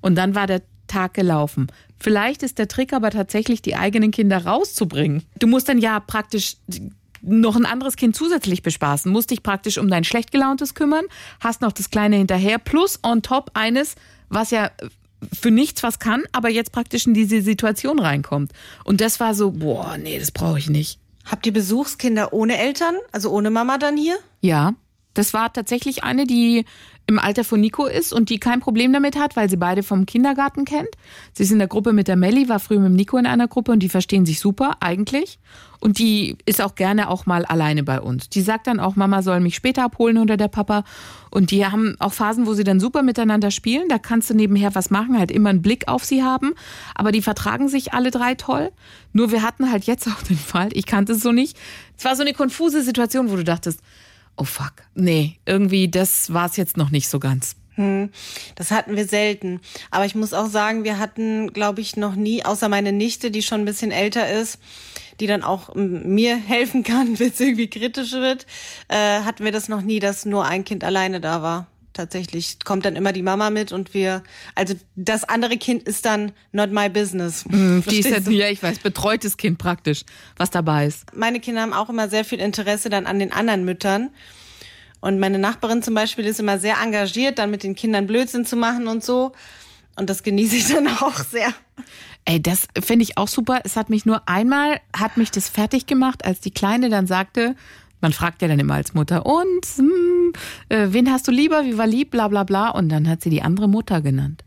Und 0.00 0.14
dann 0.14 0.34
war 0.34 0.46
der 0.46 0.62
Tag 0.90 1.14
gelaufen. 1.14 1.68
Vielleicht 1.98 2.42
ist 2.42 2.58
der 2.58 2.68
Trick 2.68 2.92
aber 2.92 3.10
tatsächlich, 3.10 3.62
die 3.62 3.76
eigenen 3.76 4.10
Kinder 4.10 4.44
rauszubringen. 4.44 5.22
Du 5.38 5.46
musst 5.46 5.68
dann 5.68 5.78
ja 5.78 6.00
praktisch 6.00 6.56
noch 7.22 7.56
ein 7.56 7.66
anderes 7.66 7.96
Kind 7.96 8.16
zusätzlich 8.16 8.62
bespaßen, 8.62 9.12
musst 9.12 9.30
dich 9.30 9.42
praktisch 9.42 9.78
um 9.78 9.88
dein 9.88 10.04
schlecht 10.04 10.32
gelauntes 10.32 10.74
kümmern, 10.74 11.04
hast 11.40 11.60
noch 11.60 11.72
das 11.72 11.90
Kleine 11.90 12.16
hinterher, 12.16 12.58
plus 12.58 12.98
on 13.02 13.22
top 13.22 13.50
eines, 13.54 13.94
was 14.28 14.50
ja 14.50 14.70
für 15.32 15.50
nichts 15.50 15.82
was 15.82 15.98
kann, 15.98 16.22
aber 16.32 16.48
jetzt 16.48 16.72
praktisch 16.72 17.06
in 17.06 17.14
diese 17.14 17.42
Situation 17.42 17.98
reinkommt. 17.98 18.52
Und 18.84 19.00
das 19.00 19.20
war 19.20 19.34
so, 19.34 19.50
boah, 19.50 19.98
nee, 19.98 20.18
das 20.18 20.30
brauche 20.30 20.58
ich 20.58 20.70
nicht. 20.70 20.98
Habt 21.26 21.46
ihr 21.46 21.52
Besuchskinder 21.52 22.32
ohne 22.32 22.58
Eltern, 22.58 22.96
also 23.12 23.30
ohne 23.30 23.50
Mama 23.50 23.76
dann 23.76 23.96
hier? 23.96 24.16
Ja, 24.40 24.74
das 25.14 25.34
war 25.34 25.52
tatsächlich 25.52 26.04
eine, 26.04 26.26
die 26.26 26.64
im 27.06 27.18
Alter 27.18 27.42
von 27.42 27.60
Nico 27.60 27.86
ist 27.86 28.12
und 28.12 28.30
die 28.30 28.38
kein 28.38 28.60
Problem 28.60 28.92
damit 28.92 29.18
hat, 29.18 29.34
weil 29.34 29.50
sie 29.50 29.56
beide 29.56 29.82
vom 29.82 30.06
Kindergarten 30.06 30.64
kennt. 30.64 30.90
Sie 31.32 31.42
ist 31.42 31.50
in 31.50 31.58
der 31.58 31.66
Gruppe 31.66 31.92
mit 31.92 32.06
der 32.06 32.14
Melli, 32.14 32.48
war 32.48 32.60
früher 32.60 32.78
mit 32.78 32.90
dem 32.90 32.94
Nico 32.94 33.16
in 33.16 33.26
einer 33.26 33.48
Gruppe 33.48 33.72
und 33.72 33.80
die 33.80 33.88
verstehen 33.88 34.24
sich 34.24 34.38
super 34.38 34.76
eigentlich. 34.78 35.40
Und 35.80 35.98
die 35.98 36.36
ist 36.46 36.60
auch 36.60 36.76
gerne 36.76 37.08
auch 37.08 37.26
mal 37.26 37.44
alleine 37.44 37.82
bei 37.82 38.00
uns. 38.00 38.28
Die 38.28 38.42
sagt 38.42 38.68
dann 38.68 38.78
auch, 38.78 38.94
Mama 38.94 39.22
soll 39.22 39.40
mich 39.40 39.56
später 39.56 39.82
abholen 39.82 40.18
oder 40.18 40.36
der 40.36 40.46
Papa. 40.46 40.84
Und 41.30 41.50
die 41.50 41.66
haben 41.66 41.96
auch 41.98 42.12
Phasen, 42.12 42.46
wo 42.46 42.54
sie 42.54 42.64
dann 42.64 42.78
super 42.78 43.02
miteinander 43.02 43.50
spielen. 43.50 43.88
Da 43.88 43.98
kannst 43.98 44.30
du 44.30 44.34
nebenher 44.34 44.74
was 44.74 44.90
machen, 44.90 45.18
halt 45.18 45.32
immer 45.32 45.50
einen 45.50 45.62
Blick 45.62 45.88
auf 45.88 46.04
sie 46.04 46.22
haben. 46.22 46.52
Aber 46.94 47.10
die 47.10 47.22
vertragen 47.22 47.68
sich 47.68 47.92
alle 47.92 48.12
drei 48.12 48.34
toll. 48.36 48.70
Nur 49.12 49.32
wir 49.32 49.42
hatten 49.42 49.72
halt 49.72 49.84
jetzt 49.84 50.06
auch 50.06 50.22
den 50.22 50.38
Fall, 50.38 50.68
ich 50.74 50.86
kannte 50.86 51.14
es 51.14 51.22
so 51.22 51.32
nicht. 51.32 51.56
Es 51.98 52.04
war 52.04 52.14
so 52.14 52.22
eine 52.22 52.34
konfuse 52.34 52.82
Situation, 52.82 53.30
wo 53.30 53.36
du 53.36 53.42
dachtest, 53.42 53.80
oh 54.40 54.44
fuck, 54.44 54.72
nee, 54.94 55.38
irgendwie, 55.44 55.88
das 55.88 56.32
war 56.32 56.46
es 56.46 56.56
jetzt 56.56 56.78
noch 56.78 56.90
nicht 56.90 57.08
so 57.08 57.20
ganz. 57.20 57.56
Hm, 57.74 58.10
das 58.56 58.70
hatten 58.70 58.96
wir 58.96 59.06
selten. 59.06 59.60
Aber 59.90 60.06
ich 60.06 60.14
muss 60.14 60.32
auch 60.32 60.46
sagen, 60.46 60.82
wir 60.82 60.98
hatten, 60.98 61.52
glaube 61.52 61.82
ich, 61.82 61.96
noch 61.96 62.14
nie, 62.14 62.44
außer 62.44 62.68
meine 62.70 62.92
Nichte, 62.92 63.30
die 63.30 63.42
schon 63.42 63.60
ein 63.60 63.64
bisschen 63.66 63.90
älter 63.90 64.30
ist, 64.30 64.58
die 65.20 65.26
dann 65.26 65.42
auch 65.42 65.74
mir 65.74 66.36
helfen 66.46 66.82
kann, 66.82 67.18
wenn 67.18 67.28
es 67.28 67.38
irgendwie 67.38 67.68
kritisch 67.68 68.12
wird, 68.12 68.46
äh, 68.88 69.20
hatten 69.20 69.44
wir 69.44 69.52
das 69.52 69.68
noch 69.68 69.82
nie, 69.82 70.00
dass 70.00 70.24
nur 70.24 70.46
ein 70.46 70.64
Kind 70.64 70.84
alleine 70.84 71.20
da 71.20 71.42
war. 71.42 71.66
Tatsächlich 71.92 72.58
kommt 72.64 72.84
dann 72.84 72.94
immer 72.94 73.12
die 73.12 73.22
Mama 73.22 73.50
mit 73.50 73.72
und 73.72 73.94
wir, 73.94 74.22
also 74.54 74.74
das 74.94 75.24
andere 75.24 75.56
Kind 75.56 75.82
ist 75.84 76.04
dann 76.06 76.32
not 76.52 76.70
my 76.70 76.88
business. 76.88 77.44
Mm, 77.46 77.80
die 77.80 77.98
ist 77.98 78.08
ja, 78.10 78.18
ja, 78.30 78.48
ich 78.48 78.62
weiß, 78.62 78.78
betreutes 78.78 79.36
Kind 79.36 79.58
praktisch, 79.58 80.04
was 80.36 80.50
dabei 80.50 80.86
ist. 80.86 81.04
Meine 81.16 81.40
Kinder 81.40 81.62
haben 81.62 81.72
auch 81.72 81.88
immer 81.88 82.08
sehr 82.08 82.24
viel 82.24 82.38
Interesse 82.38 82.90
dann 82.90 83.06
an 83.06 83.18
den 83.18 83.32
anderen 83.32 83.64
Müttern. 83.64 84.10
Und 85.00 85.18
meine 85.18 85.38
Nachbarin 85.38 85.82
zum 85.82 85.94
Beispiel 85.94 86.26
ist 86.26 86.40
immer 86.40 86.58
sehr 86.58 86.76
engagiert, 86.80 87.38
dann 87.38 87.50
mit 87.50 87.62
den 87.62 87.74
Kindern 87.74 88.06
Blödsinn 88.06 88.44
zu 88.44 88.56
machen 88.56 88.86
und 88.86 89.02
so. 89.02 89.32
Und 89.96 90.10
das 90.10 90.22
genieße 90.22 90.56
ich 90.56 90.68
dann 90.68 90.88
auch 90.88 91.18
sehr. 91.30 91.52
Ey, 92.24 92.40
das 92.40 92.68
finde 92.80 93.02
ich 93.02 93.18
auch 93.18 93.28
super. 93.28 93.60
Es 93.64 93.76
hat 93.76 93.90
mich 93.90 94.04
nur 94.06 94.28
einmal, 94.28 94.80
hat 94.96 95.16
mich 95.16 95.30
das 95.30 95.48
fertig 95.48 95.86
gemacht, 95.86 96.24
als 96.24 96.40
die 96.40 96.50
Kleine 96.50 96.90
dann 96.90 97.06
sagte, 97.06 97.56
man 98.00 98.12
fragt 98.12 98.42
ja 98.42 98.48
dann 98.48 98.58
immer 98.58 98.74
als 98.74 98.94
Mutter, 98.94 99.26
und 99.26 99.66
hm, 99.76 100.32
äh, 100.68 100.88
wen 100.90 101.10
hast 101.10 101.28
du 101.28 101.32
lieber, 101.32 101.64
wie 101.64 101.78
war 101.78 101.86
lieb, 101.86 102.10
bla 102.10 102.28
bla 102.28 102.44
bla. 102.44 102.70
Und 102.70 102.88
dann 102.88 103.08
hat 103.08 103.22
sie 103.22 103.30
die 103.30 103.42
andere 103.42 103.68
Mutter 103.68 104.00
genannt. 104.00 104.44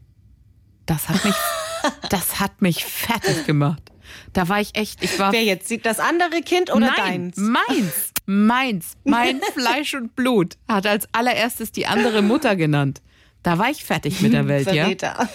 Das 0.86 1.10
hat 1.10 1.24
mich, 1.24 1.36
das 2.10 2.40
hat 2.40 2.62
mich 2.62 2.86
fertig 2.86 3.46
gemacht. 3.46 3.82
Da 4.34 4.50
war 4.50 4.60
ich 4.60 4.76
echt, 4.76 5.04
ich 5.04 5.18
war. 5.20 5.32
Wer 5.32 5.44
jetzt? 5.44 5.74
Das 5.86 6.00
andere 6.00 6.42
Kind 6.42 6.72
oder 6.72 6.88
Nein, 6.88 7.32
deins? 7.34 7.38
Meins. 7.38 8.12
Meins. 8.26 8.94
Mein 9.04 9.42
Fleisch 9.54 9.94
und 9.94 10.16
Blut 10.16 10.58
hat 10.68 10.88
als 10.88 11.08
allererstes 11.12 11.72
die 11.72 11.88
andere 11.88 12.22
Mutter 12.22 12.56
genannt. 12.56 13.02
Da 13.44 13.58
war 13.58 13.70
ich 13.70 13.84
fertig 13.84 14.22
mit 14.22 14.32
der 14.32 14.48
Welt, 14.48 14.72
ja. 14.72 14.88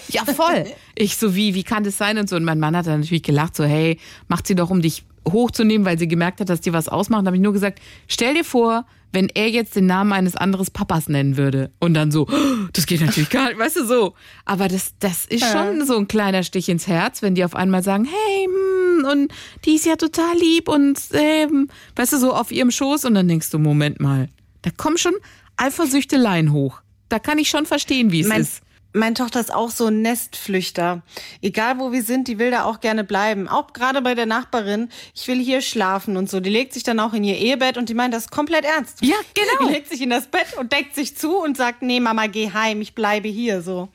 Ja, 0.09 0.25
voll. 0.25 0.65
Ich 0.95 1.17
so, 1.17 1.35
wie, 1.35 1.53
wie 1.53 1.61
kann 1.61 1.83
das 1.83 1.95
sein 1.95 2.17
und 2.17 2.27
so. 2.27 2.37
Und 2.37 2.43
mein 2.43 2.59
Mann 2.59 2.75
hat 2.75 2.87
dann 2.87 3.01
natürlich 3.01 3.21
gelacht, 3.21 3.55
so, 3.55 3.63
hey, 3.63 3.99
macht 4.27 4.47
sie 4.47 4.55
doch, 4.55 4.71
um 4.71 4.81
dich 4.81 5.03
hochzunehmen, 5.31 5.85
weil 5.85 5.97
sie 5.97 6.07
gemerkt 6.07 6.39
hat, 6.39 6.49
dass 6.49 6.61
die 6.61 6.73
was 6.73 6.87
ausmachen. 6.87 7.25
Da 7.25 7.29
habe 7.29 7.37
ich 7.37 7.43
nur 7.43 7.53
gesagt, 7.53 7.79
stell 8.07 8.33
dir 8.33 8.43
vor, 8.43 8.85
wenn 9.11 9.29
er 9.29 9.49
jetzt 9.49 9.75
den 9.75 9.85
Namen 9.85 10.13
eines 10.13 10.35
anderen 10.35 10.67
Papas 10.71 11.09
nennen 11.09 11.37
würde. 11.37 11.71
Und 11.79 11.93
dann 11.93 12.11
so, 12.11 12.27
oh, 12.27 12.67
das 12.73 12.85
geht 12.85 13.01
natürlich 13.01 13.29
gar 13.29 13.49
nicht, 13.49 13.59
weißt 13.59 13.77
du 13.77 13.85
so. 13.85 14.13
Aber 14.45 14.67
das, 14.67 14.93
das 14.99 15.25
ist 15.25 15.45
schon 15.51 15.85
so 15.85 15.97
ein 15.97 16.07
kleiner 16.07 16.43
Stich 16.43 16.69
ins 16.69 16.87
Herz, 16.87 17.21
wenn 17.21 17.35
die 17.35 17.43
auf 17.43 17.55
einmal 17.55 17.83
sagen, 17.83 18.05
hey, 18.05 18.45
hm, 18.45 19.05
und 19.05 19.33
die 19.65 19.75
ist 19.75 19.85
ja 19.85 19.95
total 19.95 20.37
lieb 20.37 20.67
und, 20.67 20.99
ähm, 21.13 21.69
weißt 21.95 22.13
du, 22.13 22.17
so 22.17 22.33
auf 22.33 22.51
ihrem 22.51 22.71
Schoß. 22.71 23.05
Und 23.05 23.15
dann 23.15 23.27
denkst 23.27 23.49
du, 23.49 23.59
Moment 23.59 23.99
mal, 23.99 24.29
da 24.61 24.71
kommen 24.71 24.97
schon 24.97 25.13
Eifersüchteleien 25.57 26.51
hoch. 26.51 26.81
Da 27.09 27.17
kann 27.17 27.37
ich 27.39 27.49
schon 27.49 27.65
verstehen, 27.65 28.11
wie 28.11 28.21
es 28.21 28.27
mein, 28.27 28.41
ist. 28.41 28.61
Meine 28.91 29.13
Tochter 29.13 29.39
ist 29.39 29.53
auch 29.53 29.69
so 29.69 29.87
ein 29.87 30.01
Nestflüchter. 30.01 31.03
Egal 31.41 31.77
wo 31.77 31.91
wir 31.91 32.01
sind, 32.01 32.27
die 32.27 32.39
will 32.39 32.49
da 32.49 32.63
auch 32.63 32.79
gerne 32.79 33.03
bleiben. 33.03 33.47
Auch 33.47 33.73
gerade 33.73 34.01
bei 34.01 34.15
der 34.15 34.25
Nachbarin. 34.25 34.89
Ich 35.13 35.27
will 35.27 35.39
hier 35.39 35.61
schlafen 35.61 36.17
und 36.17 36.27
so. 36.27 36.39
Die 36.39 36.49
legt 36.49 36.73
sich 36.73 36.81
dann 36.81 36.99
auch 36.99 37.13
in 37.13 37.23
ihr 37.23 37.37
Ehebett 37.37 37.77
und 37.77 37.89
die 37.89 37.93
meint 37.93 38.15
das 38.15 38.29
komplett 38.29 38.65
ernst. 38.65 38.97
Ja, 39.01 39.15
genau. 39.35 39.67
Die 39.69 39.73
legt 39.73 39.89
sich 39.89 40.01
in 40.01 40.09
das 40.09 40.27
Bett 40.27 40.57
und 40.57 40.71
deckt 40.71 40.95
sich 40.95 41.15
zu 41.15 41.37
und 41.37 41.55
sagt, 41.55 41.83
nee, 41.83 41.99
Mama, 41.99 42.27
geh 42.27 42.51
heim, 42.51 42.81
ich 42.81 42.95
bleibe 42.95 43.27
hier, 43.27 43.61
so. 43.61 43.89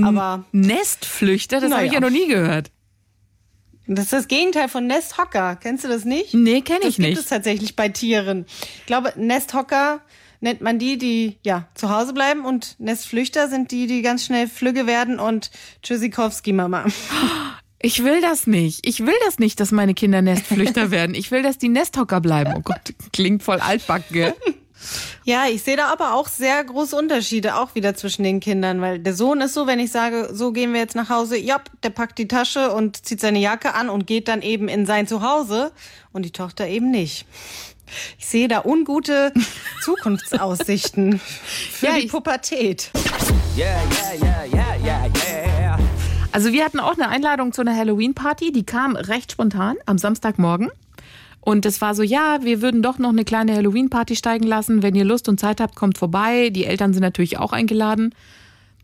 Aber. 0.00 0.44
Nestflüchter, 0.52 1.60
das 1.60 1.72
habe 1.72 1.86
ich 1.86 1.92
ja 1.92 2.00
noch 2.00 2.10
nie 2.10 2.28
gehört. 2.28 2.70
Das 3.86 4.04
ist 4.04 4.12
das 4.12 4.28
Gegenteil 4.28 4.68
von 4.68 4.86
Nesthocker. 4.86 5.56
Kennst 5.56 5.84
du 5.84 5.88
das 5.88 6.04
nicht? 6.04 6.34
Nee, 6.34 6.60
kenne 6.60 6.80
ich 6.82 6.96
das 6.96 6.98
nicht. 6.98 7.10
Das 7.10 7.16
gibt 7.16 7.18
es 7.18 7.26
tatsächlich 7.26 7.76
bei 7.76 7.88
Tieren. 7.88 8.44
Ich 8.80 8.86
glaube, 8.86 9.14
Nesthocker 9.16 10.02
nennt 10.40 10.60
man 10.60 10.78
die, 10.78 10.98
die 10.98 11.38
ja 11.44 11.68
zu 11.74 11.90
Hause 11.90 12.12
bleiben 12.12 12.44
und 12.44 12.76
Nestflüchter 12.78 13.48
sind 13.48 13.70
die, 13.70 13.86
die 13.86 14.02
ganz 14.02 14.24
schnell 14.24 14.48
flügge 14.48 14.86
werden 14.86 15.18
und 15.18 15.50
Tschüssikowski 15.82 16.52
Mama. 16.52 16.86
Ich 17.80 18.02
will 18.02 18.20
das 18.20 18.46
nicht. 18.46 18.86
Ich 18.86 19.06
will 19.06 19.14
das 19.24 19.38
nicht, 19.38 19.60
dass 19.60 19.70
meine 19.70 19.94
Kinder 19.94 20.20
Nestflüchter 20.20 20.90
werden. 20.90 21.14
Ich 21.14 21.30
will, 21.30 21.42
dass 21.42 21.58
die 21.58 21.68
Nesthocker 21.68 22.20
bleiben. 22.20 22.54
Oh 22.56 22.60
Gott, 22.60 22.94
klingt 23.12 23.42
voll 23.42 23.60
altbacken, 23.60 24.12
gell? 24.12 24.34
Ja, 25.24 25.46
ich 25.46 25.62
sehe 25.62 25.76
da 25.76 25.88
aber 25.88 26.14
auch 26.14 26.28
sehr 26.28 26.62
große 26.64 26.96
Unterschiede 26.96 27.56
auch 27.56 27.74
wieder 27.74 27.94
zwischen 27.94 28.22
den 28.22 28.40
Kindern, 28.40 28.80
weil 28.80 28.98
der 28.98 29.12
Sohn 29.12 29.40
ist 29.40 29.54
so, 29.54 29.66
wenn 29.66 29.78
ich 29.80 29.90
sage, 29.90 30.30
so 30.32 30.52
gehen 30.52 30.72
wir 30.72 30.80
jetzt 30.80 30.94
nach 30.94 31.10
Hause, 31.10 31.36
ja, 31.36 31.60
der 31.82 31.90
packt 31.90 32.18
die 32.18 32.28
Tasche 32.28 32.72
und 32.72 33.04
zieht 33.04 33.20
seine 33.20 33.40
Jacke 33.40 33.74
an 33.74 33.90
und 33.90 34.06
geht 34.06 34.28
dann 34.28 34.40
eben 34.42 34.68
in 34.68 34.86
sein 34.86 35.06
Zuhause 35.06 35.72
und 36.12 36.24
die 36.24 36.30
Tochter 36.30 36.66
eben 36.68 36.90
nicht. 36.90 37.26
Ich 38.18 38.26
sehe 38.26 38.48
da 38.48 38.64
ungute 38.64 39.32
Zukunftsaussichten 39.82 41.18
für 41.18 41.86
ja, 41.86 41.98
die 41.98 42.06
Pubertät. 42.06 42.90
Yeah, 43.56 43.80
yeah, 44.20 44.46
yeah, 44.52 44.76
yeah, 44.84 45.06
yeah, 45.10 45.78
Also 46.32 46.52
wir 46.52 46.64
hatten 46.64 46.80
auch 46.80 46.94
eine 46.94 47.08
Einladung 47.08 47.52
zu 47.52 47.60
einer 47.62 47.76
Halloween-Party, 47.76 48.52
die 48.52 48.64
kam 48.64 48.96
recht 48.96 49.32
spontan 49.32 49.76
am 49.86 49.98
Samstagmorgen. 49.98 50.70
Und 51.40 51.64
es 51.64 51.80
war 51.80 51.94
so, 51.94 52.02
ja, 52.02 52.40
wir 52.42 52.60
würden 52.60 52.82
doch 52.82 52.98
noch 52.98 53.08
eine 53.08 53.24
kleine 53.24 53.54
Halloween-Party 53.54 54.16
steigen 54.16 54.46
lassen. 54.46 54.82
Wenn 54.82 54.94
ihr 54.94 55.04
Lust 55.04 55.28
und 55.28 55.40
Zeit 55.40 55.60
habt, 55.60 55.76
kommt 55.76 55.96
vorbei. 55.96 56.50
Die 56.50 56.66
Eltern 56.66 56.92
sind 56.92 57.02
natürlich 57.02 57.38
auch 57.38 57.52
eingeladen. 57.52 58.14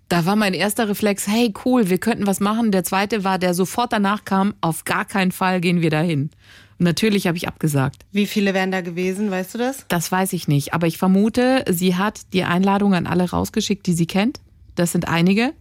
Da 0.08 0.26
war 0.26 0.36
mein 0.36 0.54
erster 0.54 0.88
Reflex, 0.88 1.26
hey, 1.26 1.52
cool, 1.64 1.88
wir 1.88 1.98
könnten 1.98 2.26
was 2.26 2.40
machen. 2.40 2.70
Der 2.70 2.84
zweite 2.84 3.24
war, 3.24 3.38
der 3.38 3.54
sofort 3.54 3.92
danach 3.92 4.24
kam, 4.24 4.54
auf 4.60 4.84
gar 4.84 5.04
keinen 5.04 5.32
Fall 5.32 5.60
gehen 5.60 5.80
wir 5.80 5.90
dahin. 5.90 6.30
Natürlich 6.78 7.26
habe 7.26 7.36
ich 7.36 7.48
abgesagt. 7.48 8.04
Wie 8.12 8.26
viele 8.26 8.52
wären 8.52 8.70
da 8.70 8.80
gewesen, 8.80 9.30
weißt 9.30 9.54
du 9.54 9.58
das? 9.58 9.86
Das 9.88 10.10
weiß 10.10 10.32
ich 10.32 10.48
nicht, 10.48 10.74
aber 10.74 10.86
ich 10.86 10.98
vermute, 10.98 11.64
sie 11.70 11.96
hat 11.96 12.20
die 12.32 12.44
Einladung 12.44 12.94
an 12.94 13.06
alle 13.06 13.30
rausgeschickt, 13.30 13.86
die 13.86 13.94
sie 13.94 14.06
kennt. 14.06 14.40
Das 14.74 14.92
sind 14.92 15.08
einige. 15.08 15.52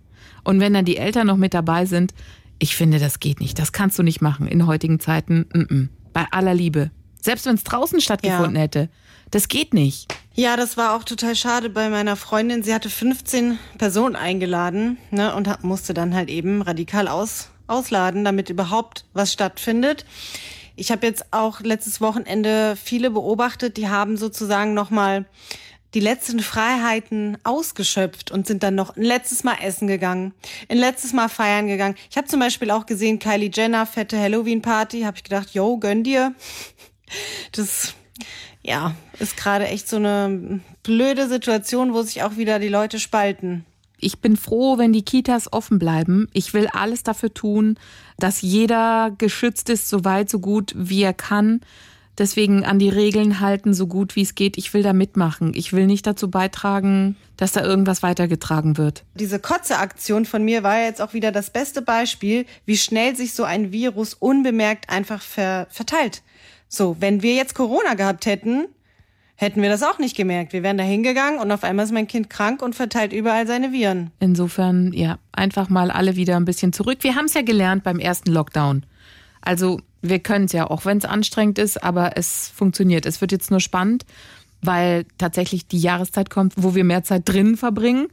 Und 0.44 0.60
wenn 0.60 0.74
dann 0.74 0.86
die 0.86 0.98
Eltern 0.98 1.28
noch 1.28 1.38
mit 1.38 1.54
dabei 1.54 1.86
sind, 1.86 2.14
ich 2.60 2.76
finde, 2.76 3.00
das 3.00 3.20
geht 3.20 3.40
nicht. 3.40 3.60
Das 3.60 3.72
kannst 3.72 3.98
du 4.00 4.04
nicht 4.04 4.22
machen 4.22 4.48
in 4.48 4.66
heutigen 4.66 5.00
Zeiten. 5.00 5.46
Mm 5.54 5.60
-mm. 5.60 5.88
Bei 6.14 6.26
aller 6.32 6.54
Liebe. 6.54 6.92
Selbst 7.22 7.46
wenn 7.46 7.56
es 7.56 7.64
draußen 7.64 8.02
stattgefunden 8.02 8.56
ja. 8.56 8.62
hätte. 8.62 8.90
Das 9.32 9.48
geht 9.48 9.74
nicht. 9.74 10.14
Ja, 10.36 10.58
das 10.58 10.78
war 10.78 10.96
auch 10.96 11.04
total 11.04 11.36
schade 11.36 11.70
bei 11.70 11.90
meiner 11.90 12.16
Freundin. 12.16 12.64
Sie 12.64 12.74
hatte 12.74 12.90
15 12.90 13.60
Personen 13.78 14.16
eingeladen 14.16 14.98
ne, 15.12 15.36
und 15.36 15.64
musste 15.64 15.94
dann 15.94 16.16
halt 16.16 16.30
eben 16.30 16.64
radikal 16.64 17.08
aus, 17.08 17.50
ausladen, 17.68 18.26
damit 18.26 18.50
überhaupt 18.50 19.06
was 19.14 19.32
stattfindet. 19.32 20.06
Ich 20.76 20.92
habe 20.92 21.06
jetzt 21.06 21.32
auch 21.32 21.60
letztes 21.60 22.02
Wochenende 22.02 22.76
viele 22.84 23.12
beobachtet, 23.12 23.78
die 23.78 23.90
haben 23.90 24.18
sozusagen 24.18 24.74
nochmal 24.74 25.26
die 25.94 26.00
letzten 26.00 26.40
Freiheiten 26.40 27.38
ausgeschöpft 27.44 28.32
und 28.32 28.48
sind 28.48 28.64
dann 28.64 28.74
noch 28.74 28.98
ein 28.98 29.04
letztes 29.04 29.44
Mal 29.44 29.58
essen 29.62 29.88
gegangen, 29.88 30.34
ein 30.68 30.78
letztes 30.78 31.14
Mal 31.14 31.30
feiern 31.30 31.68
gegangen. 31.68 31.94
Ich 32.10 32.18
habe 32.18 32.28
zum 32.28 32.40
Beispiel 32.40 32.72
auch 32.72 32.88
gesehen, 32.88 33.20
Kylie 33.20 33.52
Jenner, 33.54 33.86
fette 33.86 34.20
Halloween-Party, 34.20 35.02
habe 35.02 35.18
ich 35.18 35.24
gedacht, 35.24 35.52
yo, 35.54 35.78
gönn 35.78 36.04
dir. 36.04 36.34
Das, 37.52 37.94
ja, 38.64 38.96
ist 39.20 39.38
gerade 39.38 39.68
echt 39.68 39.88
so 39.88 39.98
eine 39.98 40.62
blöde 40.84 41.28
Situation, 41.28 41.94
wo 41.94 42.02
sich 42.02 42.24
auch 42.24 42.38
wieder 42.38 42.60
die 42.60 42.70
Leute 42.70 43.00
spalten 43.00 43.66
ich 44.04 44.20
bin 44.20 44.38
froh, 44.38 44.78
wenn 44.78 44.94
die 44.94 45.04
Kitas 45.04 45.52
offen 45.52 45.80
bleiben. 45.80 46.28
Ich 46.34 46.54
will 46.54 46.68
alles 46.68 47.04
dafür 47.04 47.34
tun, 47.34 47.78
dass 48.18 48.42
jeder 48.42 49.12
geschützt 49.18 49.70
ist, 49.70 49.90
so 49.90 50.06
weit, 50.06 50.30
so 50.30 50.40
gut, 50.40 50.74
wie 50.76 51.02
er 51.02 51.14
kann. 51.14 51.62
Deswegen 52.20 52.64
an 52.64 52.78
die 52.78 52.90
Regeln 52.90 53.40
halten, 53.40 53.74
so 53.74 53.88
gut 53.88 54.16
wie 54.16 54.22
es 54.22 54.36
geht. 54.36 54.58
Ich 54.58 54.72
will 54.76 54.84
da 54.84 54.94
mitmachen. 54.94 55.54
Ich 55.56 55.74
will 55.74 55.88
nicht 55.88 56.06
dazu 56.06 56.30
beitragen, 56.30 57.16
dass 57.38 57.54
da 57.54 57.64
irgendwas 57.64 58.04
weitergetragen 58.04 58.78
wird. 58.78 59.04
Diese 59.16 59.40
Kotze-Aktion 59.40 60.26
von 60.26 60.46
mir 60.46 60.62
war 60.62 60.80
jetzt 60.80 61.02
auch 61.02 61.14
wieder 61.14 61.32
das 61.32 61.50
beste 61.50 61.82
Beispiel, 61.82 62.46
wie 62.68 62.78
schnell 62.78 63.16
sich 63.16 63.34
so 63.34 63.46
ein 63.46 63.72
Virus 63.72 64.14
unbemerkt 64.14 64.92
einfach 64.92 65.24
ver 65.24 65.66
verteilt. 65.72 66.22
So, 66.74 66.98
wenn 67.00 67.22
wir 67.22 67.36
jetzt 67.36 67.54
Corona 67.54 67.94
gehabt 67.94 68.26
hätten, 68.26 68.66
hätten 69.36 69.62
wir 69.62 69.70
das 69.70 69.84
auch 69.84 70.00
nicht 70.00 70.18
gemerkt. 70.18 70.54
Wir 70.54 70.64
wären 70.64 70.80
da 70.80 70.84
hingegangen 70.84 71.40
und 71.40 71.52
auf 71.52 71.64
einmal 71.64 71.86
ist 71.86 71.92
mein 71.92 72.08
Kind 72.08 72.32
krank 72.32 72.64
und 72.64 72.74
verteilt 72.74 73.14
überall 73.14 73.46
seine 73.46 73.72
Viren. 73.72 74.10
Insofern, 74.20 74.92
ja, 74.92 75.20
einfach 75.32 75.70
mal 75.70 75.92
alle 75.92 76.16
wieder 76.16 76.36
ein 76.36 76.46
bisschen 76.46 76.74
zurück. 76.74 77.00
Wir 77.02 77.14
haben 77.14 77.26
es 77.26 77.36
ja 77.36 77.44
gelernt 77.44 77.84
beim 77.84 78.00
ersten 78.00 78.32
Lockdown. 78.32 78.88
Also 79.40 79.82
wir 80.02 80.18
können 80.18 80.46
es 80.46 80.52
ja, 80.52 80.68
auch 80.68 80.84
wenn 80.86 80.98
es 80.98 81.06
anstrengend 81.06 81.60
ist, 81.60 81.84
aber 81.84 82.18
es 82.18 82.50
funktioniert. 82.50 83.06
Es 83.06 83.22
wird 83.22 83.32
jetzt 83.32 83.52
nur 83.52 83.60
spannend, 83.60 84.04
weil 84.64 85.06
tatsächlich 85.20 85.68
die 85.68 85.80
Jahreszeit 85.80 86.32
kommt, 86.32 86.54
wo 86.58 86.74
wir 86.74 86.84
mehr 86.84 87.04
Zeit 87.04 87.30
drinnen 87.30 87.56
verbringen. 87.56 88.08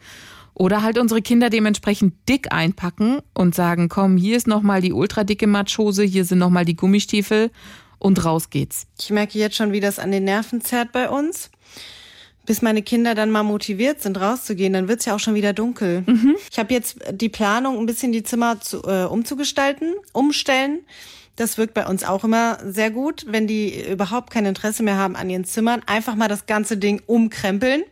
Oder 0.53 0.83
halt 0.83 0.99
unsere 0.99 1.23
Kinder 1.23 1.49
dementsprechend 1.49 2.13
dick 2.29 2.53
einpacken 2.53 3.21
und 3.33 3.55
sagen, 3.55 3.89
komm, 3.89 4.19
hier 4.19 4.37
ist 4.37 4.47
nochmal 4.47 4.83
die 4.83 4.93
ultradicke 4.93 5.47
Matschhose, 5.47 6.03
hier 6.03 6.27
sind 6.27 6.41
nochmal 6.41 6.67
die 6.67 6.77
Gummistiefel 6.77 7.51
und 8.01 8.25
raus 8.25 8.51
geht's. 8.51 8.87
Ich 8.99 9.11
merke 9.11 9.39
jetzt 9.39 9.55
schon, 9.55 9.71
wie 9.73 9.81
das 9.81 10.01
an 10.01 10.11
den 10.11 10.25
Nerven 10.25 10.61
zerrt 10.61 10.91
bei 10.91 11.09
uns. 11.09 11.51
Bis 12.47 12.63
meine 12.63 12.83
Kinder 12.83 13.15
dann 13.15 13.31
mal 13.31 13.45
motiviert 13.45 14.03
sind, 14.03 14.19
rauszugehen, 14.19 14.73
dann 14.73 14.89
wird's 14.89 15.05
ja 15.05 15.15
auch 15.15 15.21
schon 15.21 15.35
wieder 15.35 15.53
dunkel. 15.53 16.03
Mhm. 16.07 16.37
Ich 16.51 16.59
habe 16.59 16.75
jetzt 16.75 16.99
die 17.13 17.29
Planung, 17.29 17.79
ein 17.79 17.87
bisschen 17.87 18.11
die 18.11 18.25
Zimmer 18.25 18.61
zu, 18.61 18.83
äh, 18.83 19.05
umzugestalten, 19.05 19.95
umstellen. 20.13 20.81
Das 21.37 21.59
wirkt 21.59 21.75
bei 21.75 21.87
uns 21.87 22.03
auch 22.03 22.25
immer 22.25 22.59
sehr 22.65 22.91
gut, 22.91 23.25
wenn 23.29 23.47
die 23.47 23.83
überhaupt 23.89 24.31
kein 24.31 24.47
Interesse 24.47 24.83
mehr 24.83 24.97
haben 24.97 25.17
an 25.17 25.31
ihren 25.31 25.45
Zimmern. 25.45 25.83
Einfach 25.87 26.17
mal 26.17 26.29
das 26.29 26.47
ganze 26.47 26.77
Ding 26.77 27.03
umkrempeln 27.07 27.83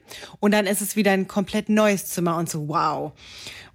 und 0.40 0.52
dann 0.52 0.66
ist 0.66 0.80
es 0.80 0.96
wieder 0.96 1.12
ein 1.12 1.28
komplett 1.28 1.68
neues 1.68 2.06
Zimmer 2.06 2.36
und 2.36 2.50
so 2.50 2.68
wow. 2.68 3.12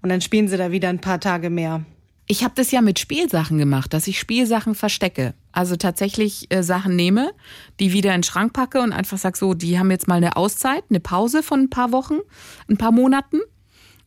Und 0.01 0.09
dann 0.09 0.21
spielen 0.21 0.47
sie 0.47 0.57
da 0.57 0.71
wieder 0.71 0.89
ein 0.89 0.99
paar 0.99 1.19
Tage 1.19 1.49
mehr. 1.49 1.85
Ich 2.27 2.43
habe 2.43 2.53
das 2.55 2.71
ja 2.71 2.81
mit 2.81 2.99
Spielsachen 2.99 3.57
gemacht, 3.57 3.93
dass 3.93 4.07
ich 4.07 4.19
Spielsachen 4.19 4.75
verstecke. 4.75 5.33
Also 5.53 5.75
tatsächlich 5.77 6.51
äh, 6.51 6.63
Sachen 6.63 6.95
nehme, 6.95 7.31
die 7.79 7.93
wieder 7.93 8.09
in 8.09 8.17
den 8.17 8.23
Schrank 8.23 8.53
packe 8.53 8.81
und 8.81 8.91
einfach 8.91 9.19
sag 9.19 9.37
so, 9.37 9.53
die 9.53 9.79
haben 9.79 9.91
jetzt 9.91 10.07
mal 10.07 10.15
eine 10.15 10.35
Auszeit, 10.35 10.83
eine 10.89 10.99
Pause 10.99 11.43
von 11.43 11.61
ein 11.61 11.69
paar 11.69 11.91
Wochen, 11.91 12.17
ein 12.67 12.77
paar 12.77 12.91
Monaten. 12.91 13.39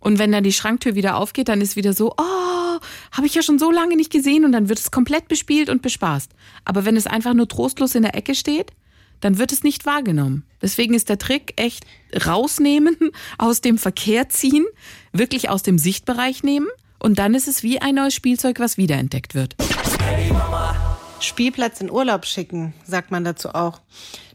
Und 0.01 0.19
wenn 0.19 0.33
dann 0.33 0.45
die 0.45 0.53
Schranktür 0.53 0.97
wieder 0.97 1.17
aufgeht, 1.17 1.49
dann 1.49 1.61
ist 1.61 1.77
wieder 1.77 1.93
so, 1.93 2.13
oh, 2.19 2.79
habe 3.13 3.27
ich 3.27 3.35
ja 3.35 3.43
schon 3.43 3.59
so 3.59 3.71
lange 3.71 3.97
nicht 3.97 4.13
gesehen 4.13 4.45
und 4.45 4.53
dann 4.53 4.69
wird 4.69 4.81
es 4.81 4.91
komplett 4.91 5.29
bespielt 5.29 5.71
und 5.71 5.83
bespaßt. 5.83 6.33
Aber 6.65 6.85
wenn 6.85 6.97
es 6.97 7.07
einfach 7.07 7.33
nur 7.33 7.49
trostlos 7.49 7.95
in 7.95 8.03
der 8.03 8.17
Ecke 8.17 8.35
steht, 8.35 8.73
dann 9.21 9.39
wird 9.39 9.53
es 9.53 9.63
nicht 9.63 9.87
wahrgenommen. 9.87 10.45
Deswegen 10.61 10.95
ist 10.95 11.09
der 11.09 11.19
Trick 11.19 11.55
echt 11.57 11.87
rausnehmen, 12.27 12.97
aus 13.39 13.61
dem 13.61 13.79
Verkehr 13.79 14.29
ziehen, 14.29 14.67
wirklich 15.13 15.49
aus 15.49 15.63
dem 15.63 15.79
Sichtbereich 15.79 16.43
nehmen 16.43 16.69
und 16.99 17.19
dann 17.19 17.35
ist 17.35 17.49
es 17.49 17.63
wie 17.63 17.81
ein 17.81 17.95
neues 17.95 18.15
Spielzeug, 18.15 18.59
was 18.59 18.77
wiederentdeckt 18.77 19.35
wird. 19.35 19.57
Hey 20.01 20.33
Mama. 20.33 20.66
Spielplatz 21.21 21.81
in 21.81 21.91
Urlaub 21.91 22.27
schicken, 22.27 22.75
sagt 22.85 23.11
man 23.11 23.25
dazu 23.25 23.51
auch. 23.51 23.81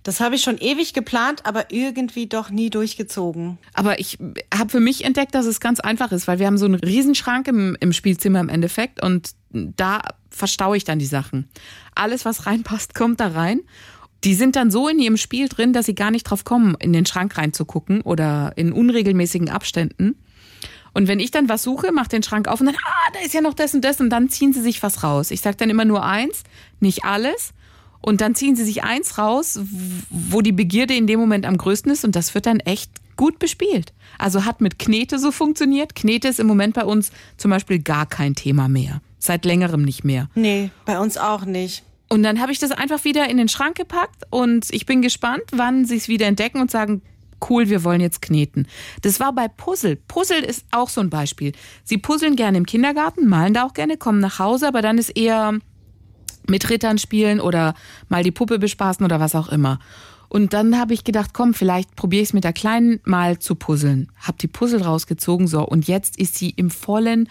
Das 0.04 0.20
habe 0.20 0.36
ich 0.36 0.42
schon 0.42 0.58
ewig 0.58 0.94
geplant, 0.94 1.46
aber 1.46 1.72
irgendwie 1.72 2.26
doch 2.26 2.50
nie 2.50 2.72
durchgezogen. 2.72 3.60
Aber 3.74 4.00
ich 4.00 4.18
habe 4.54 4.70
für 4.70 4.80
mich 4.80 5.06
entdeckt, 5.06 5.36
dass 5.36 5.46
es 5.46 5.60
ganz 5.60 5.80
einfach 5.80 6.12
ist, 6.12 6.28
weil 6.28 6.40
wir 6.40 6.48
haben 6.48 6.58
so 6.58 6.66
einen 6.66 6.76
Riesenschrank 6.76 7.48
im, 7.48 7.78
im 7.80 7.94
Spielzimmer 7.94 8.40
im 8.40 8.50
Endeffekt 8.50 9.04
und 9.04 9.32
da 9.52 10.02
verstaue 10.30 10.78
ich 10.78 10.86
dann 10.86 10.98
die 10.98 11.06
Sachen. 11.06 11.50
Alles, 11.94 12.26
was 12.26 12.48
reinpasst, 12.48 12.96
kommt 12.96 13.20
da 13.20 13.28
rein. 13.28 13.62
Die 14.24 14.34
sind 14.34 14.56
dann 14.56 14.72
so 14.72 14.88
in 14.88 15.00
ihrem 15.00 15.18
Spiel 15.18 15.50
drin, 15.50 15.74
dass 15.74 15.88
sie 15.88 15.96
gar 15.96 16.12
nicht 16.12 16.24
drauf 16.24 16.44
kommen, 16.46 16.76
in 16.80 16.94
den 16.94 17.06
Schrank 17.06 17.38
reinzugucken 17.38 18.02
oder 18.02 18.54
in 18.56 18.72
unregelmäßigen 18.72 19.50
Abständen. 19.50 20.16
Und 20.94 21.08
wenn 21.08 21.20
ich 21.20 21.32
dann 21.32 21.48
was 21.50 21.64
suche, 21.64 21.92
mach 21.94 22.08
den 22.08 22.24
Schrank 22.24 22.48
auf 22.48 22.60
und 22.60 22.66
dann, 22.66 22.76
ah, 22.76 23.12
da 23.14 23.20
ist 23.22 23.34
ja 23.34 23.42
noch 23.42 23.54
das 23.54 23.74
und 23.74 23.82
das 23.82 24.00
und 24.02 24.10
dann 24.10 24.30
ziehen 24.30 24.54
sie 24.54 24.62
sich 24.62 24.84
was 24.84 25.04
raus. 25.04 25.32
Ich 25.32 25.42
sage 25.42 25.58
dann 25.58 25.70
immer 25.70 25.86
nur 25.86 26.04
eins, 26.04 26.44
nicht 26.80 27.06
alles. 27.06 27.54
Und 28.02 28.20
dann 28.20 28.36
ziehen 28.36 28.56
sie 28.56 28.64
sich 28.64 28.84
eins 28.84 29.18
raus, 29.18 29.60
wo 30.10 30.42
die 30.42 30.52
Begierde 30.52 30.96
in 30.96 31.08
dem 31.08 31.20
Moment 31.20 31.46
am 31.46 31.58
größten 31.58 31.92
ist 31.92 32.04
und 32.04 32.16
das 32.16 32.34
wird 32.34 32.48
dann 32.48 32.60
echt 32.60 32.92
gut 33.16 33.38
bespielt. 33.38 33.94
Also 34.18 34.46
hat 34.46 34.62
mit 34.62 34.80
Knete 34.80 35.20
so 35.20 35.32
funktioniert. 35.32 35.94
Knete 35.94 36.28
ist 36.28 36.40
im 36.40 36.48
Moment 36.48 36.74
bei 36.74 36.84
uns 36.84 37.12
zum 37.38 37.52
Beispiel 37.52 37.80
gar 37.80 38.08
kein 38.08 38.34
Thema 38.34 38.68
mehr. 38.68 39.02
Seit 39.20 39.46
längerem 39.46 39.84
nicht 39.84 40.04
mehr. 40.04 40.30
Nee, 40.34 40.72
bei 40.86 41.00
uns 41.00 41.18
auch 41.18 41.46
nicht. 41.46 41.84
Und 42.10 42.24
dann 42.24 42.42
habe 42.42 42.52
ich 42.52 42.60
das 42.60 42.72
einfach 42.72 43.04
wieder 43.04 43.30
in 43.30 43.38
den 43.38 43.48
Schrank 43.48 43.76
gepackt 43.76 44.24
und 44.32 44.68
ich 44.72 44.86
bin 44.86 45.02
gespannt, 45.02 45.44
wann 45.52 45.86
sie 45.86 45.96
es 45.96 46.08
wieder 46.08 46.26
entdecken 46.26 46.60
und 46.60 46.72
sagen, 46.72 47.04
cool, 47.50 47.70
wir 47.70 47.84
wollen 47.84 48.02
jetzt 48.02 48.22
kneten. 48.22 48.68
Das 49.02 49.20
war 49.20 49.34
bei 49.34 49.48
Puzzle. 49.48 49.96
Puzzle 49.96 50.44
ist 50.44 50.66
auch 50.72 50.90
so 50.90 51.02
ein 51.02 51.10
Beispiel. 51.10 51.54
Sie 51.84 51.98
puzzeln 51.98 52.36
gerne 52.36 52.58
im 52.58 52.66
Kindergarten, 52.66 53.28
malen 53.28 53.54
da 53.54 53.66
auch 53.66 53.74
gerne, 53.74 53.98
kommen 53.98 54.20
nach 54.20 54.40
Hause, 54.40 54.68
aber 54.68 54.82
dann 54.82 54.98
ist 54.98 55.10
eher 55.10 55.54
mit 56.48 56.70
Rittern 56.70 56.98
spielen 56.98 57.40
oder 57.40 57.75
mal 58.10 58.24
die 58.24 58.32
Puppe 58.32 58.60
bespaßen 58.60 59.06
oder 59.06 59.20
was 59.20 59.36
auch 59.36 59.50
immer. 59.50 59.80
Und 60.27 60.54
dann 60.54 60.80
habe 60.80 60.94
ich 60.94 61.04
gedacht, 61.04 61.32
komm, 61.34 61.54
vielleicht 61.54 61.96
probiere 61.96 62.24
ich 62.24 62.30
es 62.30 62.34
mit 62.34 62.46
der 62.46 62.54
Kleinen 62.54 63.01
mal 63.04 63.40
zu 63.40 63.56
puzzeln. 63.56 64.10
Hab 64.16 64.38
die 64.38 64.48
Puzzle 64.48 64.82
rausgezogen, 64.82 65.46
so. 65.48 65.62
Und 65.62 65.88
jetzt 65.88 66.18
ist 66.18 66.36
sie 66.38 66.51
im 66.51 66.70
vollen 66.70 67.27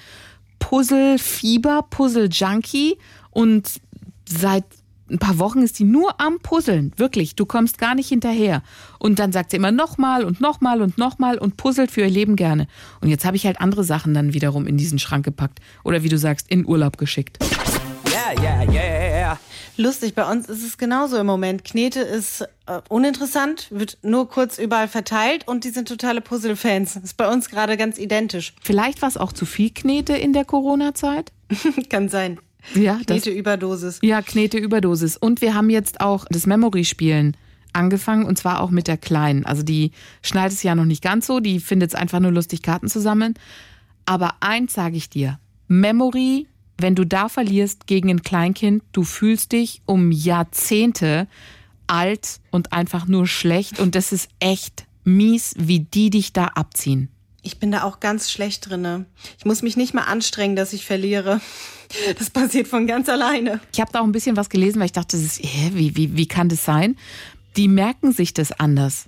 Puzzle-Fieber, 0.59 1.87
Puzzle-Junkie 1.89 2.99
und 3.31 3.81
seit 4.29 4.65
ein 5.11 5.19
paar 5.19 5.39
Wochen 5.39 5.63
ist 5.63 5.77
sie 5.77 5.85
nur 5.85 6.21
am 6.21 6.39
Puzzeln. 6.41 6.93
Wirklich, 6.97 7.35
du 7.35 7.47
kommst 7.47 7.79
gar 7.79 7.95
nicht 7.95 8.09
hinterher. 8.09 8.63
Und 8.99 9.19
dann 9.19 9.33
sagt 9.33 9.51
sie 9.51 9.57
immer 9.57 9.73
nochmal 9.73 10.25
und 10.25 10.41
nochmal 10.41 10.83
und 10.83 10.99
nochmal 10.99 11.39
und 11.39 11.57
puzzelt 11.57 11.91
für 11.91 12.03
ihr 12.03 12.11
Leben 12.11 12.37
gerne. 12.37 12.67
Und 13.01 13.09
jetzt 13.09 13.25
habe 13.25 13.37
ich 13.37 13.47
halt 13.47 13.61
andere 13.61 13.85
Sachen 13.85 14.15
dann 14.15 14.33
wiederum 14.33 14.67
in 14.67 14.77
diesen 14.77 14.99
Schrank 14.99 15.25
gepackt. 15.25 15.61
Oder 15.85 16.03
wie 16.03 16.09
du 16.09 16.19
sagst, 16.19 16.49
in 16.49 16.67
Urlaub 16.67 16.97
geschickt. 16.97 17.39
Yeah, 18.41 18.41
yeah, 18.41 18.73
yeah. 18.73 19.41
Lustig, 19.77 20.15
bei 20.15 20.31
uns 20.31 20.49
ist 20.49 20.63
es 20.63 20.77
genauso 20.77 21.17
im 21.17 21.27
Moment. 21.27 21.65
Knete 21.65 22.01
ist 22.01 22.43
äh, 22.67 22.81
uninteressant, 22.89 23.69
wird 23.71 23.99
nur 24.03 24.29
kurz 24.29 24.59
überall 24.59 24.89
verteilt 24.89 25.49
und 25.49 25.65
die 25.65 25.71
sind 25.71 25.89
totale 25.89 26.21
Puzzle-Fans. 26.21 26.97
Ist 26.97 27.17
bei 27.17 27.31
uns 27.33 27.49
gerade 27.49 27.77
ganz 27.77 27.99
identisch. 27.99 28.55
Vielleicht 28.63 29.01
war 29.01 29.09
es 29.09 29.17
auch 29.17 29.33
zu 29.33 29.47
viel 29.47 29.71
Knete 29.71 30.15
in 30.15 30.33
der 30.33 30.45
Corona-Zeit? 30.45 31.33
Kann 31.89 32.09
sein. 32.11 32.39
Ja, 32.75 33.01
Knete-Überdosis. 33.07 33.99
Ja, 34.03 34.23
Knete-Überdosis. 34.23 35.17
Und 35.17 35.41
wir 35.41 35.55
haben 35.55 35.71
jetzt 35.71 36.01
auch 36.01 36.25
das 36.31 36.47
Memory-Spielen 36.47 37.37
angefangen 37.73 38.25
und 38.25 38.37
zwar 38.37 38.61
auch 38.61 38.71
mit 38.71 38.89
der 38.89 38.97
Kleinen. 38.97 39.47
Also 39.47 39.63
die 39.63 39.93
schnallt 40.23 40.53
es 40.53 40.63
ja 40.63 40.75
noch 40.75 40.85
nicht 40.85 41.03
ganz 41.03 41.27
so, 41.27 41.41
die 41.41 41.61
findet 41.61 41.91
es 41.91 41.95
einfach 41.95 42.21
nur 42.21 42.33
lustig, 42.33 42.63
Karten 42.63 42.89
zu 42.89 43.01
sammeln. 43.01 43.35
Aber 44.07 44.35
eins 44.41 44.75
sage 44.75 44.97
ich 44.97 45.09
dir, 45.09 45.39
Memory, 45.69 46.47
wenn 46.79 46.95
du 46.95 47.05
da 47.05 47.29
verlierst 47.29 47.87
gegen 47.87 48.11
ein 48.11 48.23
Kleinkind, 48.23 48.83
du 48.93 49.05
fühlst 49.05 49.53
dich 49.53 49.83
um 49.87 50.11
Jahrzehnte 50.11 51.29
alt 51.87 52.41
und 52.51 52.73
einfach 52.73 53.07
nur 53.07 53.27
schlecht 53.27 53.79
und 53.79 53.95
das 53.95 54.13
ist 54.13 54.29
echt 54.39 54.87
mies, 55.05 55.55
wie 55.59 55.81
die 55.81 56.11
dich 56.11 56.33
da 56.33 56.47
abziehen. 56.47 57.09
Ich 57.43 57.59
bin 57.59 57.71
da 57.71 57.85
auch 57.85 58.01
ganz 58.01 58.31
schlecht 58.31 58.69
drinne. 58.69 59.07
Ich 59.39 59.45
muss 59.45 59.63
mich 59.63 59.77
nicht 59.77 59.95
mal 59.95 60.03
anstrengen, 60.03 60.57
dass 60.57 60.73
ich 60.73 60.85
verliere. 60.85 61.41
Das 62.21 62.31
passiert 62.31 62.69
von 62.69 62.87
ganz 62.87 63.09
alleine. 63.09 63.59
Ich 63.73 63.81
habe 63.81 63.91
da 63.91 63.99
auch 63.99 64.05
ein 64.05 64.13
bisschen 64.13 64.37
was 64.37 64.49
gelesen, 64.49 64.79
weil 64.79 64.87
ich 64.87 64.93
dachte, 64.93 65.17
ist, 65.17 65.43
wie, 65.43 65.97
wie, 65.97 66.17
wie 66.17 66.27
kann 66.29 66.49
das 66.49 66.65
sein? 66.65 66.97
Die 67.57 67.67
merken 67.67 68.13
sich 68.13 68.33
das 68.33 68.53
anders. 68.53 69.07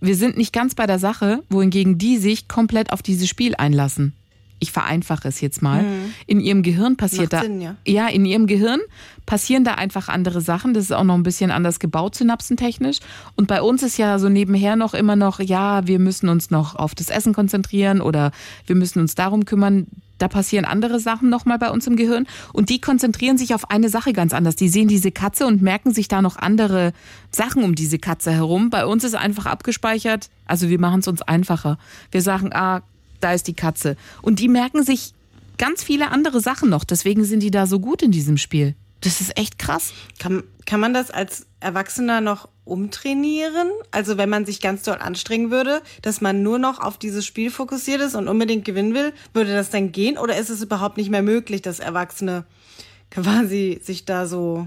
Wir 0.00 0.14
sind 0.14 0.36
nicht 0.36 0.52
ganz 0.52 0.76
bei 0.76 0.86
der 0.86 1.00
Sache, 1.00 1.42
wohingegen 1.48 1.98
die 1.98 2.18
sich 2.18 2.46
komplett 2.46 2.92
auf 2.92 3.02
dieses 3.02 3.28
Spiel 3.28 3.56
einlassen 3.56 4.14
ich 4.58 4.72
vereinfache 4.72 5.28
es 5.28 5.40
jetzt 5.40 5.62
mal, 5.62 5.82
mhm. 5.82 6.14
in 6.26 6.40
ihrem 6.40 6.62
Gehirn 6.62 6.96
passiert 6.96 7.32
Macht 7.32 7.44
da, 7.44 7.46
Sinn, 7.46 7.60
ja. 7.60 7.76
ja, 7.86 8.08
in 8.08 8.24
ihrem 8.24 8.46
Gehirn 8.46 8.80
passieren 9.26 9.64
da 9.64 9.74
einfach 9.74 10.08
andere 10.08 10.40
Sachen. 10.40 10.72
Das 10.72 10.84
ist 10.84 10.92
auch 10.92 11.04
noch 11.04 11.14
ein 11.14 11.22
bisschen 11.22 11.50
anders 11.50 11.78
gebaut, 11.78 12.14
synapsentechnisch. 12.14 12.98
Und 13.34 13.48
bei 13.48 13.60
uns 13.60 13.82
ist 13.82 13.98
ja 13.98 14.18
so 14.18 14.28
nebenher 14.28 14.76
noch 14.76 14.94
immer 14.94 15.16
noch, 15.16 15.40
ja, 15.40 15.86
wir 15.86 15.98
müssen 15.98 16.28
uns 16.28 16.50
noch 16.50 16.76
auf 16.76 16.94
das 16.94 17.10
Essen 17.10 17.34
konzentrieren 17.34 18.00
oder 18.00 18.30
wir 18.66 18.76
müssen 18.76 19.00
uns 19.00 19.14
darum 19.14 19.44
kümmern. 19.44 19.86
Da 20.18 20.28
passieren 20.28 20.64
andere 20.64 20.98
Sachen 20.98 21.28
nochmal 21.28 21.58
bei 21.58 21.70
uns 21.70 21.86
im 21.86 21.94
Gehirn 21.94 22.26
und 22.54 22.70
die 22.70 22.80
konzentrieren 22.80 23.36
sich 23.36 23.54
auf 23.54 23.70
eine 23.70 23.90
Sache 23.90 24.14
ganz 24.14 24.32
anders. 24.32 24.56
Die 24.56 24.70
sehen 24.70 24.88
diese 24.88 25.10
Katze 25.10 25.46
und 25.46 25.60
merken 25.60 25.92
sich 25.92 26.08
da 26.08 26.22
noch 26.22 26.36
andere 26.36 26.94
Sachen 27.30 27.62
um 27.62 27.74
diese 27.74 27.98
Katze 27.98 28.32
herum. 28.32 28.70
Bei 28.70 28.86
uns 28.86 29.04
ist 29.04 29.14
einfach 29.14 29.44
abgespeichert, 29.44 30.30
also 30.46 30.70
wir 30.70 30.80
machen 30.80 31.00
es 31.00 31.08
uns 31.08 31.20
einfacher. 31.20 31.76
Wir 32.10 32.22
sagen, 32.22 32.50
ah, 32.54 32.80
da 33.20 33.32
ist 33.32 33.48
die 33.48 33.54
Katze. 33.54 33.96
Und 34.22 34.38
die 34.38 34.48
merken 34.48 34.82
sich 34.84 35.12
ganz 35.58 35.82
viele 35.82 36.10
andere 36.10 36.40
Sachen 36.40 36.68
noch. 36.68 36.84
Deswegen 36.84 37.24
sind 37.24 37.40
die 37.40 37.50
da 37.50 37.66
so 37.66 37.80
gut 37.80 38.02
in 38.02 38.10
diesem 38.10 38.36
Spiel. 38.36 38.74
Das 39.00 39.20
ist 39.20 39.38
echt 39.38 39.58
krass. 39.58 39.92
Kann, 40.18 40.42
kann 40.64 40.80
man 40.80 40.94
das 40.94 41.10
als 41.10 41.46
Erwachsener 41.60 42.20
noch 42.20 42.48
umtrainieren? 42.64 43.70
Also 43.90 44.16
wenn 44.16 44.28
man 44.28 44.46
sich 44.46 44.60
ganz 44.60 44.82
doll 44.82 44.96
anstrengen 44.98 45.50
würde, 45.50 45.82
dass 46.02 46.20
man 46.20 46.42
nur 46.42 46.58
noch 46.58 46.80
auf 46.80 46.98
dieses 46.98 47.24
Spiel 47.24 47.50
fokussiert 47.50 48.00
ist 48.00 48.14
und 48.14 48.28
unbedingt 48.28 48.64
gewinnen 48.64 48.94
will, 48.94 49.12
würde 49.32 49.52
das 49.52 49.70
dann 49.70 49.92
gehen? 49.92 50.18
Oder 50.18 50.36
ist 50.38 50.50
es 50.50 50.62
überhaupt 50.62 50.96
nicht 50.96 51.10
mehr 51.10 51.22
möglich, 51.22 51.62
dass 51.62 51.78
Erwachsene 51.78 52.44
quasi 53.10 53.80
sich 53.82 54.04
da 54.04 54.26
so 54.26 54.66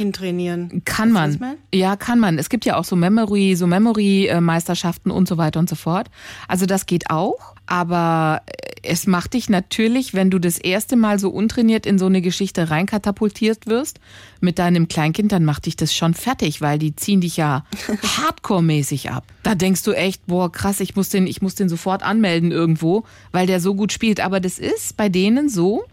hintrainieren. 0.00 0.82
Kann 0.86 1.12
man. 1.12 1.56
Ja, 1.74 1.94
kann 1.94 2.18
man. 2.18 2.38
Es 2.38 2.48
gibt 2.48 2.64
ja 2.64 2.76
auch 2.76 2.84
so 2.84 2.96
Memory, 2.96 3.54
so 3.54 3.66
Memory-Meisterschaften 3.66 5.10
und 5.10 5.28
so 5.28 5.36
weiter 5.36 5.60
und 5.60 5.68
so 5.68 5.76
fort. 5.76 6.08
Also 6.48 6.64
das 6.64 6.86
geht 6.86 7.10
auch. 7.10 7.54
Aber 7.70 8.42
es 8.82 9.06
macht 9.06 9.34
dich 9.34 9.48
natürlich, 9.48 10.12
wenn 10.12 10.28
du 10.28 10.40
das 10.40 10.58
erste 10.58 10.96
Mal 10.96 11.20
so 11.20 11.30
untrainiert 11.30 11.86
in 11.86 12.00
so 12.00 12.06
eine 12.06 12.20
Geschichte 12.20 12.68
reinkatapultiert 12.68 13.66
wirst 13.66 14.00
mit 14.40 14.58
deinem 14.58 14.88
Kleinkind, 14.88 15.30
dann 15.30 15.44
macht 15.44 15.66
dich 15.66 15.76
das 15.76 15.94
schon 15.94 16.14
fertig, 16.14 16.60
weil 16.60 16.80
die 16.80 16.96
ziehen 16.96 17.20
dich 17.20 17.36
ja 17.36 17.64
hardcore-mäßig 18.02 19.10
ab. 19.10 19.24
Da 19.44 19.54
denkst 19.54 19.84
du 19.84 19.92
echt, 19.92 20.26
boah, 20.26 20.50
krass, 20.50 20.80
ich 20.80 20.96
muss 20.96 21.10
den, 21.10 21.28
ich 21.28 21.42
muss 21.42 21.54
den 21.54 21.68
sofort 21.68 22.02
anmelden 22.02 22.50
irgendwo, 22.50 23.04
weil 23.30 23.46
der 23.46 23.60
so 23.60 23.76
gut 23.76 23.92
spielt. 23.92 24.18
Aber 24.18 24.40
das 24.40 24.58
ist 24.58 24.96
bei 24.96 25.08
denen 25.08 25.48
so, 25.48 25.84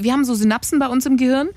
wir 0.00 0.12
haben 0.12 0.24
so 0.24 0.34
Synapsen 0.34 0.78
bei 0.78 0.86
uns 0.86 1.06
im 1.06 1.16
Gehirn, 1.16 1.48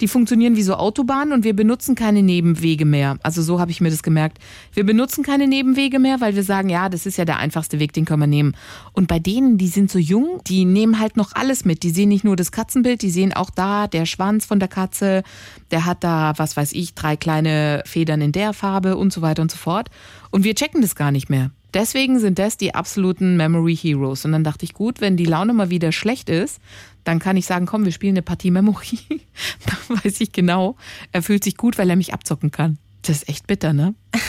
die 0.00 0.08
funktionieren 0.08 0.56
wie 0.56 0.62
so 0.62 0.74
Autobahnen 0.74 1.34
und 1.34 1.44
wir 1.44 1.54
benutzen 1.54 1.94
keine 1.94 2.22
Nebenwege 2.22 2.86
mehr. 2.86 3.18
Also 3.22 3.42
so 3.42 3.60
habe 3.60 3.70
ich 3.70 3.82
mir 3.82 3.90
das 3.90 4.02
gemerkt. 4.02 4.38
Wir 4.72 4.84
benutzen 4.84 5.22
keine 5.22 5.46
Nebenwege 5.46 5.98
mehr, 5.98 6.20
weil 6.22 6.34
wir 6.34 6.42
sagen, 6.42 6.70
ja, 6.70 6.88
das 6.88 7.04
ist 7.04 7.18
ja 7.18 7.26
der 7.26 7.38
einfachste 7.38 7.78
Weg, 7.78 7.92
den 7.92 8.06
können 8.06 8.22
wir 8.22 8.26
nehmen. 8.26 8.56
Und 8.94 9.06
bei 9.06 9.18
denen, 9.18 9.58
die 9.58 9.68
sind 9.68 9.90
so 9.90 9.98
jung, 9.98 10.40
die 10.46 10.64
nehmen 10.64 10.98
halt 10.98 11.18
noch 11.18 11.34
alles 11.34 11.66
mit. 11.66 11.82
Die 11.82 11.90
sehen 11.90 12.08
nicht 12.08 12.24
nur 12.24 12.36
das 12.36 12.52
Katzenbild, 12.52 13.02
die 13.02 13.10
sehen 13.10 13.34
auch 13.34 13.50
da 13.50 13.86
der 13.86 14.06
Schwanz 14.06 14.46
von 14.46 14.58
der 14.58 14.68
Katze, 14.68 15.22
der 15.70 15.84
hat 15.84 16.02
da, 16.02 16.32
was 16.36 16.56
weiß 16.56 16.72
ich, 16.72 16.94
drei 16.94 17.16
kleine 17.16 17.82
Federn 17.84 18.22
in 18.22 18.32
der 18.32 18.54
Farbe 18.54 18.96
und 18.96 19.12
so 19.12 19.20
weiter 19.20 19.42
und 19.42 19.50
so 19.50 19.58
fort. 19.58 19.90
Und 20.30 20.44
wir 20.44 20.54
checken 20.54 20.80
das 20.80 20.94
gar 20.94 21.12
nicht 21.12 21.28
mehr. 21.28 21.50
Deswegen 21.72 22.18
sind 22.18 22.38
das 22.38 22.56
die 22.56 22.74
absoluten 22.74 23.36
Memory 23.36 23.76
Heroes. 23.76 24.24
Und 24.24 24.32
dann 24.32 24.42
dachte 24.42 24.64
ich, 24.64 24.74
gut, 24.74 25.00
wenn 25.00 25.16
die 25.16 25.24
Laune 25.24 25.52
mal 25.52 25.70
wieder 25.70 25.92
schlecht 25.92 26.28
ist, 26.28 26.60
dann 27.04 27.18
kann 27.18 27.36
ich 27.36 27.46
sagen, 27.46 27.66
komm, 27.66 27.84
wir 27.84 27.92
spielen 27.92 28.14
eine 28.14 28.22
Partie 28.22 28.50
Memory. 28.50 28.98
dann 29.66 30.02
weiß 30.02 30.20
ich 30.20 30.32
genau, 30.32 30.76
er 31.12 31.22
fühlt 31.22 31.44
sich 31.44 31.56
gut, 31.56 31.78
weil 31.78 31.90
er 31.90 31.96
mich 31.96 32.12
abzocken 32.12 32.50
kann. 32.50 32.78
Das 33.02 33.16
ist 33.16 33.28
echt 33.28 33.46
bitter, 33.46 33.72
ne? 33.72 33.94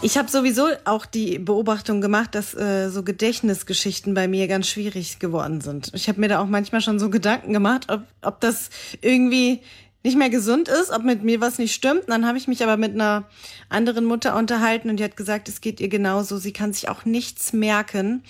Ich 0.00 0.16
habe 0.16 0.30
sowieso 0.30 0.68
auch 0.84 1.06
die 1.06 1.40
Beobachtung 1.40 2.00
gemacht, 2.00 2.36
dass 2.36 2.54
äh, 2.54 2.88
so 2.88 3.02
Gedächtnisgeschichten 3.02 4.14
bei 4.14 4.28
mir 4.28 4.46
ganz 4.46 4.68
schwierig 4.68 5.18
geworden 5.18 5.60
sind. 5.60 5.90
Ich 5.92 6.08
habe 6.08 6.20
mir 6.20 6.28
da 6.28 6.38
auch 6.38 6.46
manchmal 6.46 6.80
schon 6.80 7.00
so 7.00 7.10
Gedanken 7.10 7.52
gemacht, 7.52 7.86
ob, 7.88 8.02
ob 8.22 8.40
das 8.40 8.70
irgendwie 9.00 9.60
nicht 10.04 10.16
mehr 10.16 10.30
gesund 10.30 10.68
ist, 10.68 10.90
ob 10.90 11.02
mit 11.02 11.24
mir 11.24 11.40
was 11.40 11.58
nicht 11.58 11.74
stimmt. 11.74 12.02
Und 12.02 12.10
dann 12.10 12.26
habe 12.26 12.38
ich 12.38 12.46
mich 12.46 12.62
aber 12.62 12.76
mit 12.76 12.94
einer 12.94 13.24
anderen 13.68 14.04
Mutter 14.04 14.36
unterhalten 14.36 14.88
und 14.88 15.00
die 15.00 15.04
hat 15.04 15.16
gesagt, 15.16 15.48
es 15.48 15.60
geht 15.60 15.80
ihr 15.80 15.88
genauso. 15.88 16.38
Sie 16.38 16.52
kann 16.52 16.72
sich 16.72 16.88
auch 16.88 17.04
nichts 17.04 17.52
merken. 17.52 18.22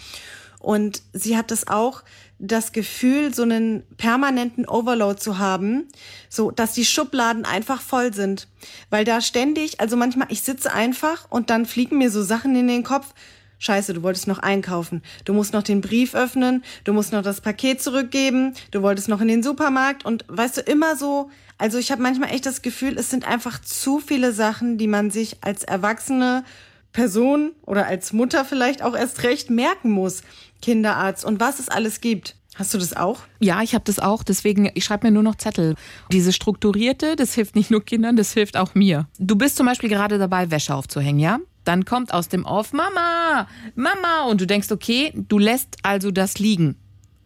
Und 0.61 1.03
sie 1.13 1.37
hat 1.37 1.51
das 1.51 1.69
auch 1.69 2.03
das 2.39 2.73
Gefühl, 2.73 3.35
so 3.35 3.43
einen 3.43 3.83
permanenten 3.97 4.67
Overload 4.67 5.19
zu 5.19 5.39
haben, 5.39 5.89
so 6.29 6.51
dass 6.51 6.73
die 6.73 6.85
Schubladen 6.85 7.45
einfach 7.45 7.81
voll 7.81 8.15
sind. 8.15 8.47
Weil 8.91 9.05
da 9.05 9.21
ständig, 9.21 9.81
also 9.81 9.97
manchmal, 9.97 10.29
ich 10.31 10.43
sitze 10.43 10.73
einfach 10.73 11.27
und 11.31 11.51
dann 11.51 11.67
fliegen 11.67 11.99
mir 11.99 12.11
so 12.11 12.23
Sachen 12.23 12.55
in 12.55 12.69
den 12.69 12.85
Kopf. 12.85 13.13
Scheiße, 13.59 13.93
du 13.93 14.05
wolltest 14.05 14.29
noch 14.29 14.39
einkaufen. 14.39 15.03
Du 15.25 15.35
musst 15.35 15.53
noch 15.53 15.65
den 15.65 15.81
Brief 15.81 16.15
öffnen, 16.15 16.63
du 16.85 16.93
musst 16.93 17.13
noch 17.13 17.23
das 17.23 17.41
Paket 17.41 17.83
zurückgeben, 17.83 18.55
du 18.71 18.83
wolltest 18.83 19.09
noch 19.09 19.21
in 19.21 19.27
den 19.27 19.43
Supermarkt 19.43 20.05
und 20.05 20.25
weißt 20.29 20.59
du, 20.59 20.61
immer 20.61 20.97
so, 20.97 21.31
also 21.59 21.77
ich 21.79 21.91
habe 21.91 22.03
manchmal 22.03 22.31
echt 22.31 22.47
das 22.47 22.63
Gefühl, 22.63 22.97
es 22.97 23.11
sind 23.11 23.27
einfach 23.27 23.61
zu 23.61 23.99
viele 23.99 24.33
Sachen, 24.33 24.79
die 24.79 24.87
man 24.87 25.11
sich 25.11 25.39
als 25.41 25.65
erwachsene 25.65 26.45
Person 26.93 27.53
oder 27.63 27.87
als 27.87 28.13
Mutter 28.13 28.45
vielleicht 28.45 28.83
auch 28.83 28.97
erst 28.97 29.23
recht 29.23 29.51
merken 29.51 29.91
muss. 29.91 30.23
Kinderarzt 30.63 31.25
und 31.25 31.41
was 31.41 31.59
es 31.59 31.69
alles 31.69 32.01
gibt. 32.01 32.35
Hast 32.57 32.75
du 32.75 32.79
das 32.79 32.97
auch? 32.97 33.21
Ja, 33.39 33.63
ich 33.63 33.75
habe 33.75 33.85
das 33.85 34.01
auch. 34.01 34.25
Deswegen, 34.25 34.69
ich 34.75 34.85
schreibe 34.85 35.07
mir 35.07 35.13
nur 35.13 35.23
noch 35.23 35.37
Zettel. 35.37 35.77
Diese 36.11 36.33
strukturierte, 36.33 37.15
das 37.15 37.35
hilft 37.35 37.55
nicht 37.55 37.71
nur 37.71 37.85
Kindern, 37.85 38.17
das 38.17 38.33
hilft 38.33 38.57
auch 38.57 38.75
mir. 38.75 39.07
Du 39.21 39.37
bist 39.37 39.57
zum 39.57 39.67
Beispiel 39.67 39.89
gerade 39.89 40.19
dabei, 40.19 40.51
Wäsche 40.51 40.75
aufzuhängen, 40.75 41.21
ja? 41.21 41.39
Dann 41.63 41.85
kommt 41.85 42.13
aus 42.13 42.29
dem 42.29 42.45
Off 42.45 42.73
Mama, 42.73 43.47
Mama 43.77 44.25
und 44.29 44.41
du 44.41 44.47
denkst, 44.47 44.73
okay, 44.73 45.13
du 45.15 45.39
lässt 45.39 45.77
also 45.83 46.11
das 46.11 46.39
liegen 46.39 46.77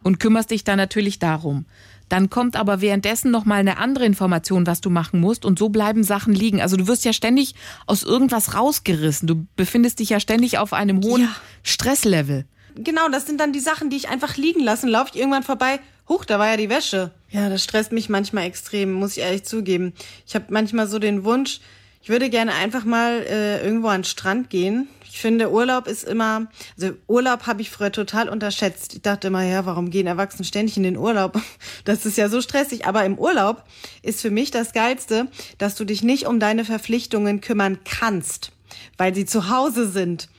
und 0.03 0.21
kümmerst 0.21 0.51
dich 0.51 0.65
dann 0.65 0.77
natürlich 0.77 1.19
darum. 1.19 1.65
Dann 2.13 2.29
kommt 2.29 2.57
aber 2.57 2.83
währenddessen 2.83 3.31
noch 3.31 3.47
mal 3.47 3.55
eine 3.55 3.79
andere 3.79 4.05
Information, 4.05 4.67
was 4.67 4.83
du 4.83 4.91
machen 4.91 5.19
musst 5.19 5.47
und 5.47 5.59
so 5.59 5.71
bleiben 5.71 6.05
Sachen 6.05 6.35
liegen. 6.35 6.61
Also 6.61 6.77
du 6.77 6.87
wirst 6.87 7.07
ja 7.07 7.15
ständig 7.15 7.55
aus 7.87 8.03
irgendwas 8.03 8.55
rausgerissen. 8.55 9.27
Du 9.27 9.47
befindest 9.57 9.99
dich 9.99 10.11
ja 10.11 10.21
ständig 10.21 10.59
auf 10.59 10.75
einem 10.75 11.03
hohen 11.03 11.23
ja. 11.23 11.35
Stresslevel. 11.63 12.45
Genau, 12.75 13.09
das 13.09 13.25
sind 13.25 13.41
dann 13.41 13.55
die 13.55 13.61
Sachen, 13.61 13.89
die 13.89 13.97
ich 13.97 14.11
einfach 14.11 14.37
liegen 14.37 14.61
lasse. 14.61 14.87
Laufe 14.87 15.13
ich 15.15 15.21
irgendwann 15.21 15.43
vorbei, 15.43 15.81
huch, 16.07 16.27
da 16.27 16.39
war 16.39 16.49
ja 16.49 16.59
die 16.59 16.69
Wäsche. 16.69 17.13
Ja, 17.31 17.49
das 17.49 17.65
stresst 17.65 17.93
mich 17.93 18.11
manchmal 18.11 18.45
extrem, 18.45 18.93
muss 18.93 19.17
ich 19.17 19.23
ehrlich 19.23 19.45
zugeben. 19.45 19.95
Ich 20.27 20.35
habe 20.35 20.45
manchmal 20.51 20.89
so 20.89 20.99
den 20.99 21.25
Wunsch, 21.25 21.61
ich 22.03 22.11
würde 22.11 22.29
gerne 22.29 22.53
einfach 22.53 22.85
mal 22.85 23.25
äh, 23.27 23.65
irgendwo 23.65 23.89
an 23.89 24.01
den 24.01 24.05
Strand 24.05 24.51
gehen. 24.51 24.87
Ich 25.13 25.21
finde, 25.21 25.53
Urlaub 25.53 25.89
ist 25.89 26.05
immer, 26.05 26.47
also 26.75 26.95
Urlaub 27.07 27.47
habe 27.47 27.61
ich 27.61 27.71
früher 27.71 27.93
total 27.93 28.31
unterschätzt. 28.31 28.95
Ich 28.95 29.03
dachte 29.03 29.27
immer, 29.27 29.43
ja, 29.43 29.67
warum 29.67 29.91
gehen 29.91 30.07
Erwachsene 30.07 30.47
ständig 30.47 30.79
in 30.79 30.85
den 30.85 30.97
Urlaub? 30.97 31.39
Das 31.85 32.07
ist 32.07 32.17
ja 32.17 32.31
so 32.31 32.41
stressig. 32.41 32.87
Aber 32.87 33.05
im 33.05 33.19
Urlaub 33.19 33.63
ist 34.01 34.23
für 34.23 34.31
mich 34.31 34.51
das 34.51 34.73
Geilste, 34.73 35.29
dass 35.59 35.75
du 35.75 35.85
dich 35.85 36.03
nicht 36.03 36.27
um 36.27 36.41
deine 36.41 36.65
Verpflichtungen 36.65 37.43
kümmern 37.43 37.81
kannst, 37.85 38.53
weil 38.97 39.15
sie 39.15 39.27
zu 39.27 39.51
Hause 39.51 39.87
sind. 39.87 40.31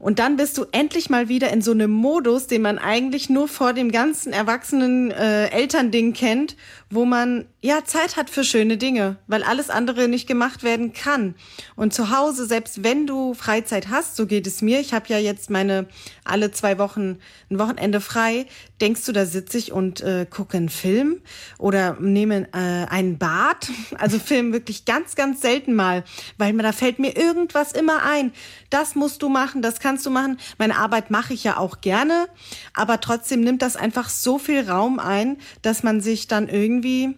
Und 0.00 0.18
dann 0.18 0.36
bist 0.36 0.58
du 0.58 0.66
endlich 0.72 1.08
mal 1.08 1.28
wieder 1.28 1.50
in 1.52 1.62
so 1.62 1.70
einem 1.70 1.92
Modus, 1.92 2.48
den 2.48 2.62
man 2.62 2.78
eigentlich 2.78 3.30
nur 3.30 3.46
vor 3.46 3.74
dem 3.74 3.92
ganzen 3.92 4.32
erwachsenen 4.32 5.12
äh, 5.12 5.50
Elternding 5.50 6.14
kennt, 6.14 6.56
wo 6.90 7.04
man 7.04 7.46
ja 7.64 7.82
Zeit 7.82 8.18
hat 8.18 8.28
für 8.28 8.44
schöne 8.44 8.76
Dinge, 8.76 9.16
weil 9.26 9.42
alles 9.42 9.70
andere 9.70 10.06
nicht 10.06 10.28
gemacht 10.28 10.64
werden 10.64 10.92
kann. 10.92 11.34
Und 11.76 11.94
zu 11.94 12.10
Hause, 12.10 12.44
selbst 12.44 12.84
wenn 12.84 13.06
du 13.06 13.32
Freizeit 13.32 13.88
hast, 13.88 14.16
so 14.16 14.26
geht 14.26 14.46
es 14.46 14.60
mir, 14.60 14.80
ich 14.80 14.92
habe 14.92 15.06
ja 15.08 15.16
jetzt 15.16 15.48
meine 15.48 15.86
alle 16.24 16.50
zwei 16.50 16.78
Wochen 16.78 17.20
ein 17.50 17.58
Wochenende 17.58 18.02
frei, 18.02 18.44
denkst 18.82 19.06
du, 19.06 19.12
da 19.12 19.24
sitze 19.24 19.56
ich 19.56 19.72
und 19.72 20.02
äh, 20.02 20.26
gucke 20.28 20.58
einen 20.58 20.68
Film 20.68 21.22
oder 21.56 21.96
nehme 22.00 22.48
äh, 22.52 22.86
ein 22.90 23.16
Bad? 23.16 23.70
Also 23.96 24.18
Film 24.18 24.52
wirklich 24.52 24.84
ganz, 24.84 25.14
ganz 25.14 25.40
selten 25.40 25.74
mal, 25.74 26.04
weil 26.36 26.52
mir 26.52 26.62
da 26.62 26.72
fällt 26.72 26.98
mir 26.98 27.16
irgendwas 27.16 27.72
immer 27.72 28.02
ein. 28.02 28.32
Das 28.68 28.94
musst 28.94 29.22
du 29.22 29.28
machen, 29.28 29.62
das 29.62 29.80
kannst 29.80 30.04
du 30.04 30.10
machen. 30.10 30.38
Meine 30.58 30.76
Arbeit 30.76 31.10
mache 31.10 31.32
ich 31.32 31.44
ja 31.44 31.56
auch 31.56 31.80
gerne, 31.80 32.26
aber 32.74 33.00
trotzdem 33.00 33.40
nimmt 33.40 33.62
das 33.62 33.76
einfach 33.76 34.10
so 34.10 34.38
viel 34.38 34.68
Raum 34.68 34.98
ein, 34.98 35.38
dass 35.62 35.82
man 35.82 36.00
sich 36.00 36.26
dann 36.26 36.48
irgendwie 36.48 37.16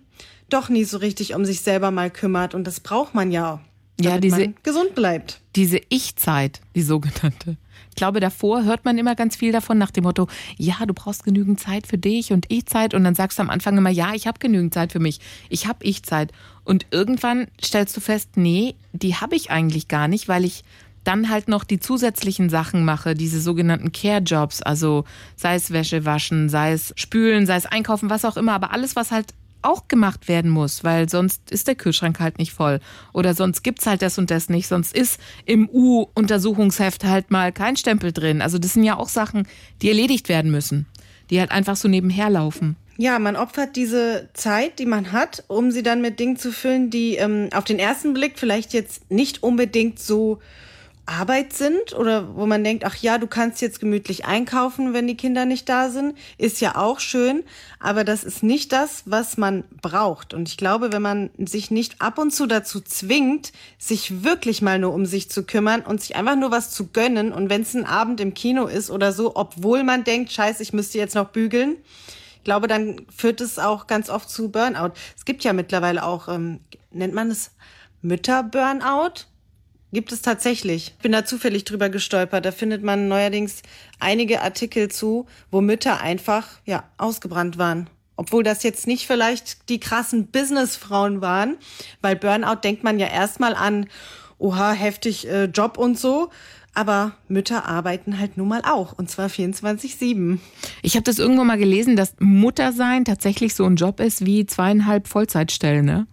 doch 0.48 0.68
nie 0.68 0.84
so 0.84 0.98
richtig 0.98 1.34
um 1.34 1.44
sich 1.44 1.60
selber 1.60 1.90
mal 1.90 2.10
kümmert 2.10 2.54
und 2.54 2.66
das 2.66 2.80
braucht 2.80 3.14
man 3.14 3.30
ja. 3.30 3.60
Ja, 3.98 4.18
diese 4.18 4.52
gesund 4.62 4.94
bleibt. 4.94 5.40
Diese 5.56 5.80
Ich-Zeit, 5.88 6.60
die 6.74 6.82
sogenannte. 6.82 7.56
Ich 7.90 7.96
glaube, 7.96 8.20
davor 8.20 8.64
hört 8.64 8.84
man 8.84 8.98
immer 8.98 9.14
ganz 9.14 9.36
viel 9.36 9.52
davon 9.52 9.78
nach 9.78 9.90
dem 9.90 10.04
Motto, 10.04 10.28
ja, 10.58 10.74
du 10.86 10.92
brauchst 10.92 11.24
genügend 11.24 11.60
Zeit 11.60 11.86
für 11.86 11.96
dich 11.96 12.30
und 12.30 12.44
Ich-Zeit. 12.52 12.92
Und 12.92 13.04
dann 13.04 13.14
sagst 13.14 13.38
du 13.38 13.42
am 13.42 13.48
Anfang 13.48 13.78
immer, 13.78 13.88
ja, 13.88 14.12
ich 14.12 14.26
habe 14.26 14.38
genügend 14.38 14.74
Zeit 14.74 14.92
für 14.92 14.98
mich. 14.98 15.20
Ich 15.48 15.66
habe 15.66 15.82
Ich-Zeit. 15.82 16.32
Und 16.64 16.84
irgendwann 16.90 17.48
stellst 17.62 17.96
du 17.96 18.02
fest, 18.02 18.36
nee, 18.36 18.74
die 18.92 19.14
habe 19.14 19.34
ich 19.34 19.50
eigentlich 19.50 19.88
gar 19.88 20.08
nicht, 20.08 20.28
weil 20.28 20.44
ich 20.44 20.62
dann 21.04 21.30
halt 21.30 21.48
noch 21.48 21.64
die 21.64 21.80
zusätzlichen 21.80 22.50
Sachen 22.50 22.84
mache, 22.84 23.14
diese 23.14 23.40
sogenannten 23.40 23.92
Care-Jobs, 23.92 24.60
also 24.60 25.04
sei 25.36 25.54
es 25.54 25.70
Wäsche 25.70 26.04
waschen, 26.04 26.48
sei 26.48 26.72
es 26.72 26.92
spülen, 26.96 27.46
sei 27.46 27.56
es 27.56 27.64
einkaufen, 27.64 28.10
was 28.10 28.24
auch 28.24 28.36
immer, 28.36 28.52
aber 28.52 28.72
alles, 28.72 28.96
was 28.96 29.10
halt 29.10 29.32
auch 29.66 29.88
gemacht 29.88 30.28
werden 30.28 30.50
muss, 30.50 30.84
weil 30.84 31.08
sonst 31.08 31.50
ist 31.50 31.68
der 31.68 31.74
Kühlschrank 31.74 32.20
halt 32.20 32.38
nicht 32.38 32.52
voll. 32.52 32.80
Oder 33.12 33.34
sonst 33.34 33.62
gibt's 33.62 33.86
halt 33.86 34.02
das 34.02 34.18
und 34.18 34.30
das 34.30 34.48
nicht. 34.48 34.68
Sonst 34.68 34.96
ist 34.96 35.20
im 35.44 35.68
U-Untersuchungsheft 35.68 37.04
halt 37.04 37.30
mal 37.30 37.52
kein 37.52 37.76
Stempel 37.76 38.12
drin. 38.12 38.42
Also 38.42 38.58
das 38.58 38.74
sind 38.74 38.84
ja 38.84 38.96
auch 38.96 39.08
Sachen, 39.08 39.46
die 39.82 39.88
erledigt 39.88 40.28
werden 40.28 40.50
müssen, 40.50 40.86
die 41.30 41.40
halt 41.40 41.50
einfach 41.50 41.76
so 41.76 41.88
nebenher 41.88 42.30
laufen. 42.30 42.76
Ja, 42.98 43.18
man 43.18 43.36
opfert 43.36 43.76
diese 43.76 44.28
Zeit, 44.32 44.78
die 44.78 44.86
man 44.86 45.12
hat, 45.12 45.44
um 45.48 45.70
sie 45.70 45.82
dann 45.82 46.00
mit 46.00 46.18
Dingen 46.18 46.36
zu 46.36 46.50
füllen, 46.50 46.88
die 46.88 47.16
ähm, 47.16 47.50
auf 47.54 47.64
den 47.64 47.78
ersten 47.78 48.14
Blick 48.14 48.38
vielleicht 48.38 48.72
jetzt 48.72 49.10
nicht 49.10 49.42
unbedingt 49.42 49.98
so 49.98 50.38
Arbeit 51.06 51.52
sind 51.52 51.94
oder 51.94 52.34
wo 52.34 52.46
man 52.46 52.64
denkt, 52.64 52.84
ach 52.84 52.96
ja, 52.96 53.18
du 53.18 53.28
kannst 53.28 53.62
jetzt 53.62 53.78
gemütlich 53.78 54.24
einkaufen, 54.24 54.92
wenn 54.92 55.06
die 55.06 55.16
Kinder 55.16 55.44
nicht 55.44 55.68
da 55.68 55.88
sind, 55.88 56.18
ist 56.36 56.60
ja 56.60 56.76
auch 56.76 56.98
schön, 56.98 57.44
aber 57.78 58.02
das 58.02 58.24
ist 58.24 58.42
nicht 58.42 58.72
das, 58.72 59.04
was 59.06 59.36
man 59.36 59.62
braucht. 59.80 60.34
Und 60.34 60.48
ich 60.48 60.56
glaube, 60.56 60.92
wenn 60.92 61.02
man 61.02 61.30
sich 61.38 61.70
nicht 61.70 62.02
ab 62.02 62.18
und 62.18 62.32
zu 62.32 62.46
dazu 62.46 62.80
zwingt, 62.80 63.52
sich 63.78 64.24
wirklich 64.24 64.62
mal 64.62 64.80
nur 64.80 64.92
um 64.92 65.06
sich 65.06 65.30
zu 65.30 65.44
kümmern 65.44 65.82
und 65.82 66.00
sich 66.00 66.16
einfach 66.16 66.36
nur 66.36 66.50
was 66.50 66.70
zu 66.72 66.88
gönnen 66.88 67.32
und 67.32 67.50
wenn 67.50 67.62
es 67.62 67.74
ein 67.74 67.86
Abend 67.86 68.20
im 68.20 68.34
Kino 68.34 68.66
ist 68.66 68.90
oder 68.90 69.12
so, 69.12 69.36
obwohl 69.36 69.84
man 69.84 70.02
denkt, 70.02 70.32
scheiße, 70.32 70.62
ich 70.62 70.72
müsste 70.72 70.98
jetzt 70.98 71.14
noch 71.14 71.28
bügeln, 71.28 71.76
ich 72.38 72.44
glaube, 72.44 72.66
dann 72.66 73.06
führt 73.16 73.40
es 73.40 73.58
auch 73.58 73.86
ganz 73.86 74.10
oft 74.10 74.30
zu 74.30 74.50
Burnout. 74.50 74.92
Es 75.16 75.24
gibt 75.24 75.42
ja 75.44 75.52
mittlerweile 75.52 76.04
auch, 76.04 76.28
ähm, 76.28 76.60
nennt 76.90 77.14
man 77.14 77.30
es 77.30 77.50
Mütter-Burnout? 78.02 79.26
Gibt 79.96 80.12
es 80.12 80.20
tatsächlich. 80.20 80.88
Ich 80.88 81.02
bin 81.02 81.12
da 81.12 81.24
zufällig 81.24 81.64
drüber 81.64 81.88
gestolpert. 81.88 82.44
Da 82.44 82.52
findet 82.52 82.82
man 82.82 83.08
neuerdings 83.08 83.62
einige 83.98 84.42
Artikel 84.42 84.90
zu, 84.90 85.24
wo 85.50 85.62
Mütter 85.62 86.02
einfach, 86.02 86.48
ja, 86.66 86.84
ausgebrannt 86.98 87.56
waren. 87.56 87.88
Obwohl 88.14 88.42
das 88.42 88.62
jetzt 88.62 88.86
nicht 88.86 89.06
vielleicht 89.06 89.70
die 89.70 89.80
krassen 89.80 90.26
Businessfrauen 90.26 91.22
waren, 91.22 91.56
weil 92.02 92.14
Burnout 92.14 92.56
denkt 92.62 92.84
man 92.84 92.98
ja 92.98 93.06
erstmal 93.06 93.54
an, 93.54 93.86
oha, 94.36 94.72
heftig 94.72 95.28
äh, 95.28 95.44
Job 95.46 95.78
und 95.78 95.98
so. 95.98 96.28
Aber 96.74 97.12
Mütter 97.28 97.64
arbeiten 97.64 98.18
halt 98.18 98.36
nun 98.36 98.48
mal 98.48 98.60
auch 98.66 98.92
und 98.92 99.10
zwar 99.10 99.28
24-7. 99.28 100.40
Ich 100.82 100.96
habe 100.96 101.04
das 101.04 101.18
irgendwo 101.18 101.44
mal 101.44 101.56
gelesen, 101.56 101.96
dass 101.96 102.16
Muttersein 102.18 103.06
tatsächlich 103.06 103.54
so 103.54 103.64
ein 103.64 103.76
Job 103.76 104.00
ist 104.00 104.26
wie 104.26 104.44
zweieinhalb 104.44 105.08
Vollzeitstellen, 105.08 105.86
ne? 105.86 106.06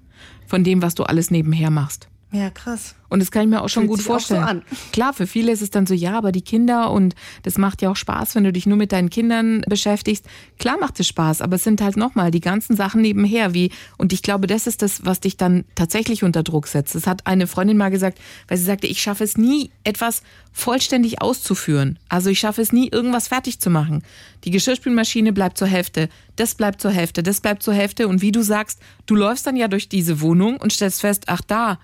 Von 0.48 0.64
dem, 0.64 0.82
was 0.82 0.96
du 0.96 1.04
alles 1.04 1.32
nebenher 1.32 1.70
machst. 1.70 2.08
Ja, 2.34 2.50
krass. 2.50 2.96
Und 3.10 3.20
das 3.20 3.30
kann 3.30 3.44
ich 3.44 3.48
mir 3.48 3.62
auch 3.62 3.70
schon 3.70 3.84
Fühlt 3.84 3.90
gut 3.92 4.00
sich 4.00 4.08
auch 4.08 4.14
vorstellen. 4.14 4.42
so 4.42 4.48
an. 4.48 4.64
Klar, 4.92 5.14
für 5.14 5.28
viele 5.28 5.52
ist 5.52 5.62
es 5.62 5.70
dann 5.70 5.86
so, 5.86 5.94
ja, 5.94 6.18
aber 6.18 6.32
die 6.32 6.42
Kinder 6.42 6.90
und 6.90 7.14
das 7.44 7.60
macht 7.60 7.84
ja 7.84 7.92
auch 7.92 7.96
Spaß, 7.96 8.34
wenn 8.34 8.44
du 8.44 8.52
dich 8.52 8.66
nur 8.66 8.76
mit 8.76 8.92
deinen 8.92 9.12
Kindern 9.12 9.62
beschäftigst. 9.68 10.26
Klar 10.58 10.80
macht 10.80 11.00
es 11.00 11.08
Spaß, 11.10 11.42
aber 11.42 11.58
es 11.58 11.64
sind 11.64 11.80
halt 11.80 11.96
nochmal 11.96 12.32
die 12.32 12.40
ganzen 12.40 12.76
Sachen 12.76 13.02
nebenher, 13.02 13.54
wie, 13.54 13.70
und 14.00 14.14
ich 14.14 14.24
glaube, 14.24 14.48
das 14.48 14.66
ist 14.66 14.82
das, 14.82 15.06
was 15.06 15.20
dich 15.20 15.38
dann 15.38 15.64
tatsächlich 15.76 16.24
unter 16.24 16.42
Druck 16.42 16.66
setzt. 16.66 16.96
Das 16.96 17.06
hat 17.06 17.28
eine 17.28 17.46
Freundin 17.46 17.78
mal 17.78 17.92
gesagt, 17.92 18.18
weil 18.48 18.58
sie 18.58 18.64
sagte, 18.64 18.88
ich 18.88 19.00
schaffe 19.00 19.24
es 19.24 19.38
nie, 19.38 19.70
etwas 19.84 20.24
vollständig 20.52 21.22
auszuführen. 21.22 22.00
Also 22.10 22.32
ich 22.32 22.40
schaffe 22.40 22.64
es 22.64 22.72
nie, 22.72 22.90
irgendwas 22.90 23.28
fertig 23.28 23.60
zu 23.60 23.70
machen. 23.70 24.02
Die 24.44 24.50
Geschirrspülmaschine 24.52 25.34
bleibt 25.34 25.60
zur 25.60 25.68
Hälfte, 25.68 26.10
das 26.36 26.56
bleibt 26.56 26.82
zur 26.82 26.92
Hälfte, 26.92 27.22
das 27.22 27.42
bleibt 27.42 27.62
zur 27.62 27.76
Hälfte. 27.76 28.08
Und 28.08 28.24
wie 28.24 28.32
du 28.32 28.42
sagst, 28.42 28.80
du 29.06 29.16
läufst 29.16 29.46
dann 29.46 29.56
ja 29.56 29.68
durch 29.68 29.88
diese 29.88 30.20
Wohnung 30.20 30.58
und 30.58 30.74
stellst 30.74 31.02
fest, 31.02 31.26
ach 31.28 31.42
da, 31.42 31.78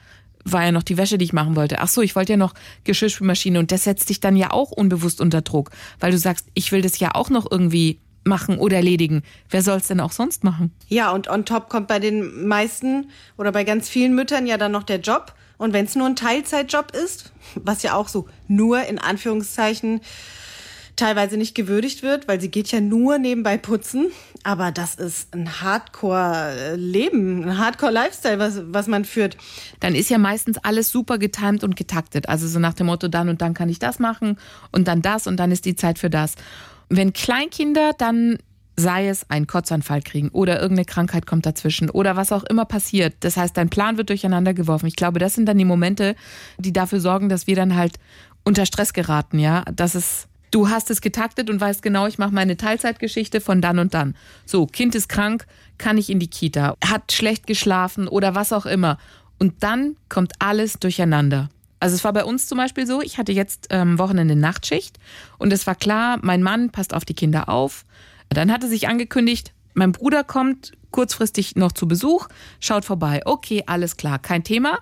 war 0.52 0.64
ja 0.64 0.72
noch 0.72 0.84
die 0.84 0.98
Wäsche, 0.98 1.18
die 1.18 1.26
ich 1.26 1.34
machen 1.34 1.56
wollte. 1.56 1.80
Ach 1.80 1.88
so, 1.88 2.02
ich 2.02 2.16
wollte 2.16 2.34
ja 2.34 2.38
noch 2.38 2.54
Geschirrspülmaschine 2.84 3.60
und 3.60 3.72
das 3.72 3.84
setzt 3.84 4.10
dich 4.10 4.20
dann 4.20 4.36
ja 4.36 4.52
auch 4.52 4.72
unbewusst 4.72 5.22
unter 5.22 5.42
Druck, 5.42 5.72
weil 6.00 6.12
du 6.12 6.18
sagst, 6.18 6.48
ich 6.54 6.72
will 6.72 6.82
das 6.82 7.00
ja 7.00 7.16
auch 7.16 7.30
noch 7.30 7.50
irgendwie 7.50 8.00
machen 8.24 8.58
oder 8.58 8.78
erledigen. 8.78 9.24
Wer 9.50 9.62
soll 9.62 9.78
es 9.78 9.88
denn 9.88 10.00
auch 10.00 10.12
sonst 10.12 10.44
machen? 10.44 10.72
Ja, 10.88 11.12
und 11.12 11.30
on 11.30 11.46
top 11.46 11.70
kommt 11.70 11.88
bei 11.88 12.00
den 12.00 12.48
meisten 12.48 13.10
oder 13.38 13.52
bei 13.52 13.64
ganz 13.64 13.90
vielen 13.90 14.16
Müttern 14.16 14.48
ja 14.48 14.58
dann 14.58 14.72
noch 14.72 14.84
der 14.84 15.00
Job. 15.00 15.34
Und 15.58 15.74
wenn 15.74 15.86
es 15.86 15.96
nur 15.96 16.08
ein 16.08 16.16
Teilzeitjob 16.16 16.92
ist, 16.92 17.34
was 17.56 17.84
ja 17.84 17.94
auch 17.94 18.08
so 18.08 18.28
nur 18.48 18.86
in 18.86 19.00
Anführungszeichen 19.00 20.02
teilweise 21.00 21.38
nicht 21.38 21.56
gewürdigt 21.56 22.04
wird, 22.04 22.28
weil 22.28 22.40
sie 22.40 22.50
geht 22.50 22.72
ja 22.72 22.82
nur 22.82 23.18
nebenbei 23.18 23.58
putzen. 23.58 24.08
Aber 24.44 24.72
das 24.72 24.96
ist 24.96 25.34
ein 25.34 25.62
Hardcore-Leben, 25.62 27.44
ein 27.44 27.58
Hardcore-Lifestyle, 27.58 28.40
was, 28.40 28.62
was 28.66 28.88
man 28.88 29.06
führt. 29.06 29.38
Dann 29.80 29.96
ist 29.96 30.10
ja 30.10 30.18
meistens 30.18 30.58
alles 30.60 30.90
super 30.92 31.18
getimt 31.18 31.64
und 31.64 31.76
getaktet. 31.76 32.30
Also 32.30 32.48
so 32.48 32.60
nach 32.60 32.74
dem 32.74 32.88
Motto, 32.88 33.08
dann 33.08 33.30
und 33.30 33.42
dann 33.42 33.54
kann 33.54 33.70
ich 33.70 33.80
das 33.80 34.00
machen 34.00 34.38
und 34.72 34.88
dann 34.88 35.02
das 35.02 35.28
und 35.28 35.38
dann 35.38 35.52
ist 35.52 35.66
die 35.66 35.76
Zeit 35.76 36.00
für 36.00 36.10
das. 36.10 36.36
Wenn 36.90 37.14
Kleinkinder 37.14 37.94
dann 37.98 38.38
sei 38.80 39.10
es 39.10 39.30
ein 39.30 39.46
Kotzanfall 39.46 40.02
kriegen 40.02 40.30
oder 40.30 40.62
irgendeine 40.62 40.86
Krankheit 40.86 41.28
kommt 41.28 41.46
dazwischen 41.46 41.90
oder 41.90 42.16
was 42.16 42.32
auch 42.32 42.44
immer 42.46 42.64
passiert. 42.64 43.14
Das 43.20 43.36
heißt, 43.36 43.56
dein 43.58 43.70
Plan 43.70 43.98
wird 43.98 44.10
durcheinander 44.10 44.54
geworfen. 44.54 44.88
Ich 44.88 44.96
glaube, 44.96 45.20
das 45.20 45.36
sind 45.36 45.48
dann 45.48 45.58
die 45.58 45.66
Momente, 45.66 46.16
die 46.58 46.72
dafür 46.72 47.02
sorgen, 47.02 47.28
dass 47.28 47.46
wir 47.46 47.58
dann 47.58 47.76
halt 47.76 48.00
unter 48.46 48.66
Stress 48.66 48.94
geraten, 48.94 49.38
ja. 49.38 49.66
Das 49.76 49.96
ist, 49.96 50.29
du 50.52 50.70
hast 50.70 50.90
es 50.90 51.02
getaktet 51.02 51.50
und 51.50 51.60
weißt 51.60 51.82
genau, 51.82 52.08
ich 52.08 52.18
mache 52.18 52.34
meine 52.34 52.58
Teilzeitgeschichte 52.58 53.42
von 53.42 53.62
dann 53.62 53.80
und 53.80 53.94
dann. 53.94 54.16
So, 54.46 54.66
Kind 54.66 54.96
ist 54.96 55.10
krank, 55.10 55.46
kann 55.78 55.98
ich 55.98 56.10
in 56.10 56.20
die 56.20 56.30
Kita, 56.30 56.76
hat 56.84 57.12
schlecht 57.12 57.48
geschlafen 57.48 58.08
oder 58.08 58.36
was 58.36 58.54
auch 58.54 58.66
immer. 58.66 58.98
Und 59.38 59.64
dann 59.64 59.96
kommt 60.10 60.34
alles 60.40 60.74
durcheinander. 60.74 61.50
Also 61.80 61.96
es 61.96 62.04
war 62.04 62.12
bei 62.12 62.26
uns 62.26 62.48
zum 62.48 62.58
Beispiel 62.58 62.86
so, 62.86 63.02
ich 63.02 63.18
hatte 63.18 63.32
jetzt 63.32 63.68
ähm, 63.70 63.98
Wochenende 63.98 64.36
Nachtschicht 64.36 65.00
und 65.38 65.54
es 65.54 65.66
war 65.66 65.76
klar, 65.76 66.20
mein 66.22 66.44
Mann 66.44 66.72
passt 66.72 66.94
auf 66.94 67.06
die 67.06 67.14
Kinder 67.14 67.48
auf. 67.48 67.86
Dann 68.28 68.52
hatte 68.52 68.68
sich 68.68 68.88
angekündigt, 68.88 69.54
mein 69.74 69.94
Bruder 69.94 70.24
kommt 70.24 70.74
kurzfristig 70.92 71.56
noch 71.56 71.72
zu 71.72 71.88
Besuch, 71.88 72.28
schaut 72.60 72.84
vorbei. 72.84 73.22
Okay, 73.26 73.64
alles 73.66 73.96
klar, 73.96 74.20
kein 74.20 74.44
Thema. 74.44 74.80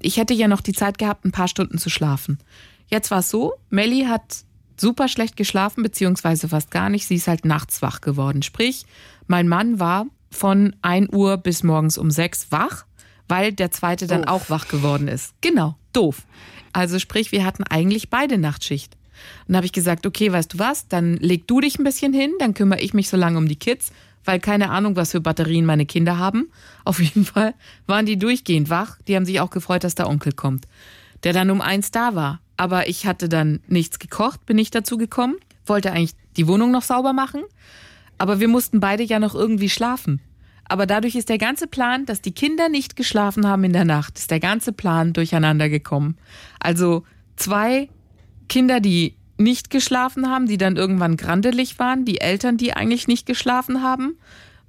Ich 0.00 0.16
hätte 0.16 0.32
ja 0.32 0.48
noch 0.48 0.60
die 0.60 0.72
Zeit 0.72 0.96
gehabt, 0.96 1.24
ein 1.24 1.32
paar 1.32 1.48
Stunden 1.48 1.78
zu 1.78 1.90
schlafen. 1.90 2.38
Jetzt 2.86 3.10
war 3.10 3.18
es 3.18 3.28
so, 3.28 3.54
Melly 3.68 4.04
hat 4.04 4.44
super 4.80 5.08
schlecht 5.08 5.36
geschlafen, 5.36 5.82
beziehungsweise 5.82 6.48
fast 6.48 6.70
gar 6.70 6.88
nicht. 6.90 7.06
Sie 7.06 7.16
ist 7.16 7.28
halt 7.28 7.44
nachts 7.44 7.82
wach 7.82 8.00
geworden. 8.00 8.42
Sprich, 8.42 8.86
mein 9.26 9.48
Mann 9.48 9.80
war 9.80 10.06
von 10.30 10.74
1 10.82 11.12
Uhr 11.12 11.36
bis 11.36 11.62
morgens 11.62 11.98
um 11.98 12.10
6 12.10 12.50
wach, 12.50 12.84
weil 13.28 13.52
der 13.52 13.70
zweite 13.70 14.06
dann 14.06 14.22
Doof. 14.22 14.30
auch 14.30 14.50
wach 14.50 14.68
geworden 14.68 15.08
ist. 15.08 15.34
Genau, 15.40 15.76
doof. 15.92 16.22
Also 16.72 16.98
sprich, 16.98 17.32
wir 17.32 17.44
hatten 17.44 17.64
eigentlich 17.64 18.10
beide 18.10 18.38
Nachtschicht. 18.38 18.94
Und 19.40 19.48
dann 19.48 19.56
habe 19.56 19.66
ich 19.66 19.72
gesagt, 19.72 20.06
okay, 20.06 20.32
weißt 20.32 20.54
du 20.54 20.58
was, 20.58 20.88
dann 20.88 21.16
leg 21.16 21.46
du 21.48 21.60
dich 21.60 21.78
ein 21.78 21.84
bisschen 21.84 22.12
hin, 22.12 22.32
dann 22.38 22.54
kümmere 22.54 22.80
ich 22.80 22.94
mich 22.94 23.08
so 23.08 23.16
lange 23.16 23.38
um 23.38 23.48
die 23.48 23.56
Kids, 23.56 23.90
weil 24.24 24.38
keine 24.38 24.70
Ahnung, 24.70 24.94
was 24.96 25.12
für 25.12 25.20
Batterien 25.20 25.64
meine 25.64 25.86
Kinder 25.86 26.18
haben. 26.18 26.50
Auf 26.84 27.00
jeden 27.00 27.24
Fall 27.24 27.54
waren 27.86 28.06
die 28.06 28.18
durchgehend 28.18 28.70
wach. 28.70 28.98
Die 29.08 29.16
haben 29.16 29.24
sich 29.24 29.40
auch 29.40 29.50
gefreut, 29.50 29.84
dass 29.84 29.94
der 29.94 30.08
Onkel 30.08 30.32
kommt, 30.32 30.66
der 31.24 31.32
dann 31.32 31.50
um 31.50 31.60
eins 31.60 31.90
da 31.90 32.14
war. 32.14 32.40
Aber 32.56 32.88
ich 32.88 33.06
hatte 33.06 33.28
dann 33.28 33.60
nichts 33.68 33.98
gekocht, 33.98 34.46
bin 34.46 34.58
ich 34.58 34.70
dazu 34.70 34.98
gekommen, 34.98 35.36
wollte 35.66 35.92
eigentlich 35.92 36.14
die 36.36 36.48
Wohnung 36.48 36.70
noch 36.70 36.82
sauber 36.82 37.12
machen, 37.12 37.42
aber 38.18 38.40
wir 38.40 38.48
mussten 38.48 38.80
beide 38.80 39.02
ja 39.02 39.18
noch 39.18 39.34
irgendwie 39.34 39.70
schlafen. 39.70 40.20
Aber 40.68 40.86
dadurch 40.86 41.14
ist 41.14 41.30
der 41.30 41.38
ganze 41.38 41.66
Plan, 41.66 42.04
dass 42.04 42.20
die 42.20 42.32
Kinder 42.32 42.68
nicht 42.68 42.94
geschlafen 42.94 43.46
haben 43.46 43.64
in 43.64 43.72
der 43.72 43.86
Nacht, 43.86 44.18
ist 44.18 44.30
der 44.30 44.40
ganze 44.40 44.72
Plan 44.72 45.12
durcheinander 45.12 45.68
gekommen. 45.68 46.16
Also 46.60 47.04
zwei 47.36 47.88
Kinder, 48.48 48.80
die 48.80 49.14
nicht 49.38 49.70
geschlafen 49.70 50.28
haben, 50.28 50.46
die 50.46 50.58
dann 50.58 50.76
irgendwann 50.76 51.16
grandelig 51.16 51.78
waren, 51.78 52.04
die 52.04 52.20
Eltern, 52.20 52.56
die 52.56 52.74
eigentlich 52.74 53.08
nicht 53.08 53.24
geschlafen 53.24 53.82
haben, 53.82 54.18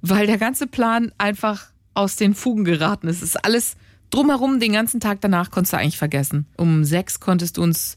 weil 0.00 0.26
der 0.26 0.38
ganze 0.38 0.66
Plan 0.66 1.12
einfach 1.18 1.66
aus 1.92 2.16
den 2.16 2.34
Fugen 2.34 2.64
geraten 2.64 3.08
ist. 3.08 3.16
Es 3.16 3.30
ist 3.30 3.44
alles 3.44 3.76
drumherum, 4.10 4.60
den 4.60 4.72
ganzen 4.72 5.00
Tag 5.00 5.20
danach 5.20 5.50
konntest 5.50 5.72
du 5.72 5.78
eigentlich 5.78 5.98
vergessen. 5.98 6.46
Um 6.56 6.84
sechs 6.84 7.20
konntest 7.20 7.56
du 7.56 7.62
uns 7.62 7.96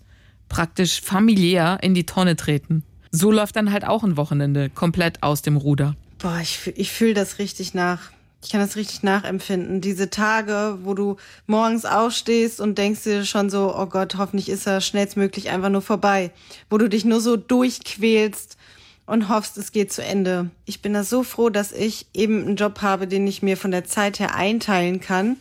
praktisch 0.49 1.01
familiär 1.01 1.79
in 1.81 1.93
die 1.93 2.05
Tonne 2.05 2.35
treten. 2.35 2.83
So 3.11 3.31
läuft 3.31 3.55
dann 3.55 3.71
halt 3.71 3.85
auch 3.85 4.03
ein 4.03 4.17
Wochenende 4.17 4.69
komplett 4.69 5.21
aus 5.21 5.41
dem 5.41 5.57
Ruder. 5.57 5.95
Boah, 6.19 6.39
ich, 6.41 6.71
ich 6.75 6.91
fühle 6.91 7.13
das 7.13 7.37
richtig 7.39 7.73
nach. 7.73 8.11
Ich 8.41 8.49
kann 8.49 8.59
das 8.59 8.75
richtig 8.75 9.03
nachempfinden. 9.03 9.81
Diese 9.81 10.09
Tage, 10.09 10.79
wo 10.83 10.93
du 10.93 11.17
morgens 11.47 11.85
aufstehst 11.85 12.59
und 12.59 12.77
denkst 12.77 13.03
dir 13.03 13.23
schon 13.23 13.49
so, 13.49 13.73
oh 13.75 13.85
Gott, 13.85 14.15
hoffentlich 14.17 14.49
ist 14.49 14.67
er 14.67 14.81
schnellstmöglich 14.81 15.49
einfach 15.49 15.69
nur 15.69 15.81
vorbei. 15.81 16.31
Wo 16.69 16.77
du 16.77 16.89
dich 16.89 17.05
nur 17.05 17.21
so 17.21 17.37
durchquälst 17.37 18.57
und 19.05 19.29
hoffst, 19.29 19.57
es 19.57 19.71
geht 19.71 19.93
zu 19.93 20.03
Ende. 20.03 20.49
Ich 20.65 20.81
bin 20.81 20.93
da 20.93 21.03
so 21.03 21.23
froh, 21.23 21.49
dass 21.49 21.71
ich 21.71 22.07
eben 22.13 22.45
einen 22.45 22.55
Job 22.57 22.81
habe, 22.81 23.07
den 23.07 23.25
ich 23.27 23.41
mir 23.43 23.57
von 23.57 23.71
der 23.71 23.85
Zeit 23.85 24.19
her 24.19 24.35
einteilen 24.35 24.99
kann 24.99 25.37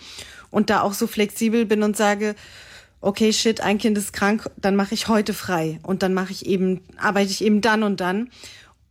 und 0.53 0.71
da 0.71 0.83
auch 0.83 0.93
so 0.93 1.09
flexibel 1.09 1.67
bin 1.67 1.83
und 1.83 1.97
sage, 1.97 2.37
okay, 3.01 3.33
shit, 3.33 3.61
ein 3.61 3.79
Kind 3.79 3.99
ist 3.99 4.13
krank, 4.13 4.49
dann 4.57 4.77
mache 4.77 4.95
ich 4.95 5.09
heute 5.09 5.35
frei 5.35 5.81
und 5.83 6.05
dann 6.05 6.15
mache 6.15 6.31
ich 6.31 6.47
eben, 6.47 6.83
arbeite 6.97 7.33
ich 7.33 7.43
eben 7.45 7.61
dann 7.61 7.83
und 7.83 8.01
dann. 8.01 8.31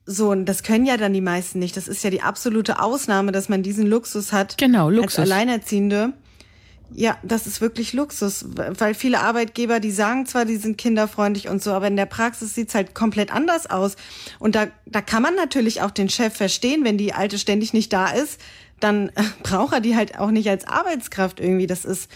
So, 0.06 0.32
und 0.32 0.46
das 0.46 0.64
können 0.64 0.86
ja 0.86 0.98
dann 0.98 1.14
die 1.14 1.22
meisten 1.22 1.60
nicht. 1.60 1.78
Das 1.78 1.88
ist 1.88 2.04
ja 2.04 2.10
die 2.10 2.22
absolute 2.22 2.82
Ausnahme, 2.82 3.32
dass 3.32 3.48
man 3.48 3.64
diesen 3.64 3.88
Luxus 3.88 4.34
hat. 4.34 4.58
Genau, 4.58 4.90
Luxus. 4.90 5.20
Als 5.20 5.32
Alleinerziehende. 5.32 6.14
Ja, 6.94 7.18
das 7.24 7.48
ist 7.48 7.62
wirklich 7.62 7.94
Luxus, 7.94 8.46
weil 8.50 8.94
viele 8.96 9.22
Arbeitgeber, 9.22 9.80
die 9.80 9.92
sagen 9.92 10.26
zwar, 10.26 10.44
die 10.44 10.58
sind 10.58 10.78
kinderfreundlich 10.78 11.48
und 11.48 11.64
so, 11.64 11.72
aber 11.72 11.88
in 11.88 11.96
der 11.96 12.06
Praxis 12.06 12.54
sieht's 12.54 12.76
halt 12.76 12.94
komplett 12.94 13.32
anders 13.32 13.70
aus. 13.70 13.96
Und 14.40 14.56
da, 14.56 14.68
da 14.86 15.00
kann 15.00 15.24
man 15.24 15.36
natürlich 15.36 15.82
auch 15.82 15.92
den 15.92 16.10
Chef 16.10 16.36
verstehen, 16.36 16.84
wenn 16.84 16.98
die 16.98 17.14
Alte 17.14 17.38
ständig 17.40 17.72
nicht 17.72 17.94
da 17.94 18.12
ist, 18.12 18.42
dann 18.84 19.10
äh, 19.10 19.24
braucht 19.44 19.74
er 19.74 19.82
die 19.82 19.96
halt 19.96 20.20
auch 20.20 20.32
nicht 20.32 20.50
als 20.50 20.68
Arbeitskraft 20.68 21.40
irgendwie. 21.40 21.68
Das 21.68 21.86
ist 21.86 22.12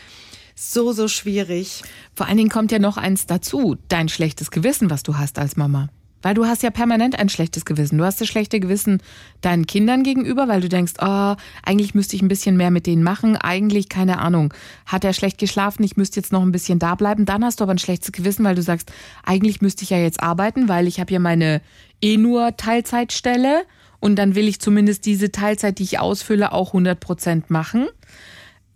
so, 0.56 0.94
so 0.94 1.08
schwierig. 1.08 1.84
Vor 2.16 2.28
allen 2.28 2.38
Dingen 2.38 2.50
kommt 2.50 2.72
ja 2.72 2.80
noch 2.80 2.98
eins 2.98 3.26
dazu, 3.26 3.76
dein 3.90 4.10
schlechtes 4.10 4.52
Gewissen, 4.52 4.90
was 4.90 5.04
du 5.04 5.18
hast 5.18 5.38
als 5.38 5.58
Mama. 5.58 5.90
Weil 6.26 6.34
du 6.34 6.46
hast 6.48 6.64
ja 6.64 6.72
permanent 6.72 7.20
ein 7.20 7.30
schlechtes 7.30 7.66
Gewissen. 7.66 8.00
Du 8.00 8.04
hast 8.04 8.20
das 8.20 8.28
schlechte 8.28 8.60
Gewissen 8.60 9.00
deinen 9.42 9.68
Kindern 9.68 10.02
gegenüber, 10.02 10.48
weil 10.48 10.60
du 10.60 10.70
denkst, 10.70 10.94
oh, 11.00 11.36
eigentlich 11.64 11.94
müsste 11.94 12.16
ich 12.16 12.24
ein 12.24 12.30
bisschen 12.30 12.58
mehr 12.58 12.72
mit 12.72 12.88
denen 12.88 13.04
machen. 13.04 13.38
Eigentlich, 13.38 13.90
keine 13.90 14.18
Ahnung, 14.18 14.52
hat 14.88 15.04
er 15.04 15.14
schlecht 15.14 15.38
geschlafen, 15.38 15.84
ich 15.84 15.98
müsste 15.98 16.20
jetzt 16.20 16.32
noch 16.32 16.42
ein 16.42 16.52
bisschen 16.52 16.80
da 16.80 16.96
bleiben. 16.96 17.26
Dann 17.26 17.46
hast 17.46 17.60
du 17.60 17.64
aber 17.64 17.76
ein 17.76 17.78
schlechtes 17.78 18.12
Gewissen, 18.12 18.44
weil 18.44 18.56
du 18.56 18.64
sagst, 18.64 18.92
eigentlich 19.24 19.62
müsste 19.62 19.84
ich 19.84 19.92
ja 19.92 20.00
jetzt 20.00 20.24
arbeiten, 20.24 20.68
weil 20.68 20.88
ich 20.88 21.00
habe 21.00 21.14
ja 21.14 21.20
meine 21.20 21.62
eh 22.02 22.18
nur 22.18 22.58
Teilzeitstelle 22.58 23.66
und 24.06 24.18
dann 24.18 24.36
will 24.36 24.48
ich 24.48 24.60
zumindest 24.60 25.08
diese 25.08 25.32
Teilzeit, 25.32 25.80
die 25.80 25.84
ich 25.84 25.98
ausfülle, 25.98 26.52
auch 26.52 26.68
100 26.68 27.00
Prozent 27.00 27.50
machen. 27.50 27.88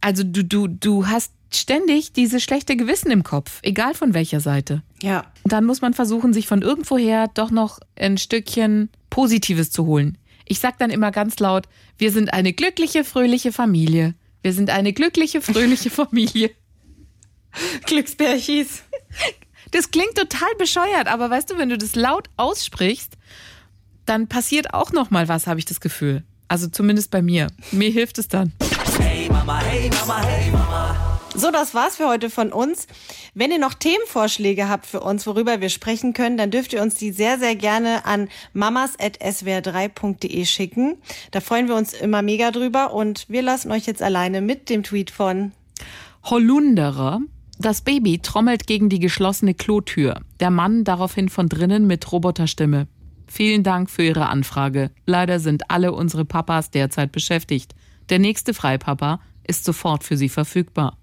Also 0.02 0.24
du, 0.24 0.44
du, 0.44 0.66
du 0.66 1.06
hast 1.06 1.34
ständig 1.54 2.14
dieses 2.14 2.42
schlechte 2.42 2.76
Gewissen 2.76 3.12
im 3.12 3.22
Kopf, 3.22 3.60
egal 3.62 3.94
von 3.94 4.16
welcher 4.16 4.40
Seite. 4.40 4.82
Ja. 5.04 5.32
Dann 5.44 5.66
muss 5.66 5.82
man 5.82 5.94
versuchen, 5.94 6.34
sich 6.34 6.48
von 6.48 6.64
irgendwoher 6.64 7.28
doch 7.28 7.52
noch 7.52 7.78
ein 7.96 8.18
Stückchen 8.18 8.90
Positives 9.12 9.70
zu 9.70 9.86
holen. 9.86 10.18
Ich 10.48 10.58
sag 10.58 10.80
dann 10.80 10.90
immer 10.90 11.12
ganz 11.12 11.38
laut, 11.38 11.68
wir 12.00 12.12
sind 12.12 12.34
eine 12.34 12.52
glückliche, 12.52 13.04
fröhliche 13.04 13.52
Familie. 13.52 14.16
Wir 14.42 14.54
sind 14.54 14.72
eine 14.72 14.94
glückliche, 14.94 15.44
fröhliche 15.44 15.90
Familie. 15.92 16.50
Glücksbärchis. 17.86 18.82
Das 19.70 19.92
klingt 19.92 20.16
total 20.16 20.50
bescheuert, 20.58 21.06
aber 21.06 21.30
weißt 21.30 21.52
du, 21.52 21.60
wenn 21.60 21.70
du 21.70 21.78
das 21.78 21.94
laut 21.94 22.32
aussprichst, 22.36 23.16
dann 24.10 24.28
passiert 24.28 24.74
auch 24.74 24.92
noch 24.92 25.12
mal 25.12 25.28
was, 25.28 25.46
habe 25.46 25.60
ich 25.60 25.66
das 25.66 25.80
Gefühl. 25.80 26.24
Also 26.48 26.68
zumindest 26.68 27.12
bei 27.12 27.22
mir. 27.22 27.48
Mir 27.72 27.92
hilft 27.92 28.18
es 28.18 28.28
dann. 28.28 28.54
Hey 29.00 29.30
Mama, 29.30 29.60
hey 29.60 29.90
Mama, 29.92 30.22
hey 30.24 30.52
Mama. 30.52 31.20
So, 31.36 31.52
das 31.52 31.76
war's 31.76 31.98
für 31.98 32.08
heute 32.08 32.32
von 32.32 32.52
uns. 32.52 32.88
Wenn 33.36 33.52
ihr 33.52 33.60
noch 33.60 33.76
Themenvorschläge 33.76 34.68
habt 34.68 34.88
für 34.88 35.02
uns, 35.02 35.28
worüber 35.28 35.62
wir 35.62 35.70
sprechen 35.70 36.14
können, 36.14 36.38
dann 36.38 36.50
dürft 36.50 36.74
ihr 36.74 36.82
uns 36.82 36.96
die 36.96 37.12
sehr, 37.12 37.38
sehr 37.38 37.56
gerne 37.56 38.06
an 38.06 38.30
mamas.swr3.de 38.54 40.46
schicken. 40.46 40.98
Da 41.30 41.40
freuen 41.40 41.68
wir 41.68 41.76
uns 41.76 41.94
immer 41.94 42.24
mega 42.24 42.50
drüber 42.50 42.94
und 42.94 43.26
wir 43.30 43.44
lassen 43.44 43.72
euch 43.72 43.86
jetzt 43.86 44.02
alleine 44.02 44.42
mit 44.42 44.70
dem 44.70 44.82
Tweet 44.82 45.12
von 45.12 45.52
Hollunderer. 46.26 47.22
Das 47.60 47.82
Baby 47.82 48.20
trommelt 48.20 48.66
gegen 48.66 48.90
die 48.90 49.00
geschlossene 49.00 49.54
Klotür. 49.54 50.22
Der 50.40 50.50
Mann 50.50 50.84
daraufhin 50.84 51.30
von 51.30 51.48
drinnen 51.48 51.86
mit 51.86 52.12
Roboterstimme. 52.12 52.88
Vielen 53.32 53.64
Dank 53.64 53.92
für 53.92 54.04
Ihre 54.04 54.28
Anfrage. 54.28 54.90
Leider 55.06 55.40
sind 55.40 55.70
alle 55.70 55.94
unsere 55.94 56.26
Papas 56.26 56.72
derzeit 56.72 57.12
beschäftigt. 57.12 57.76
Der 58.10 58.18
nächste 58.18 58.56
Freipapa 58.56 59.20
ist 59.48 59.66
sofort 59.66 60.04
für 60.04 60.18
Sie 60.18 60.30
verfügbar. 60.30 60.98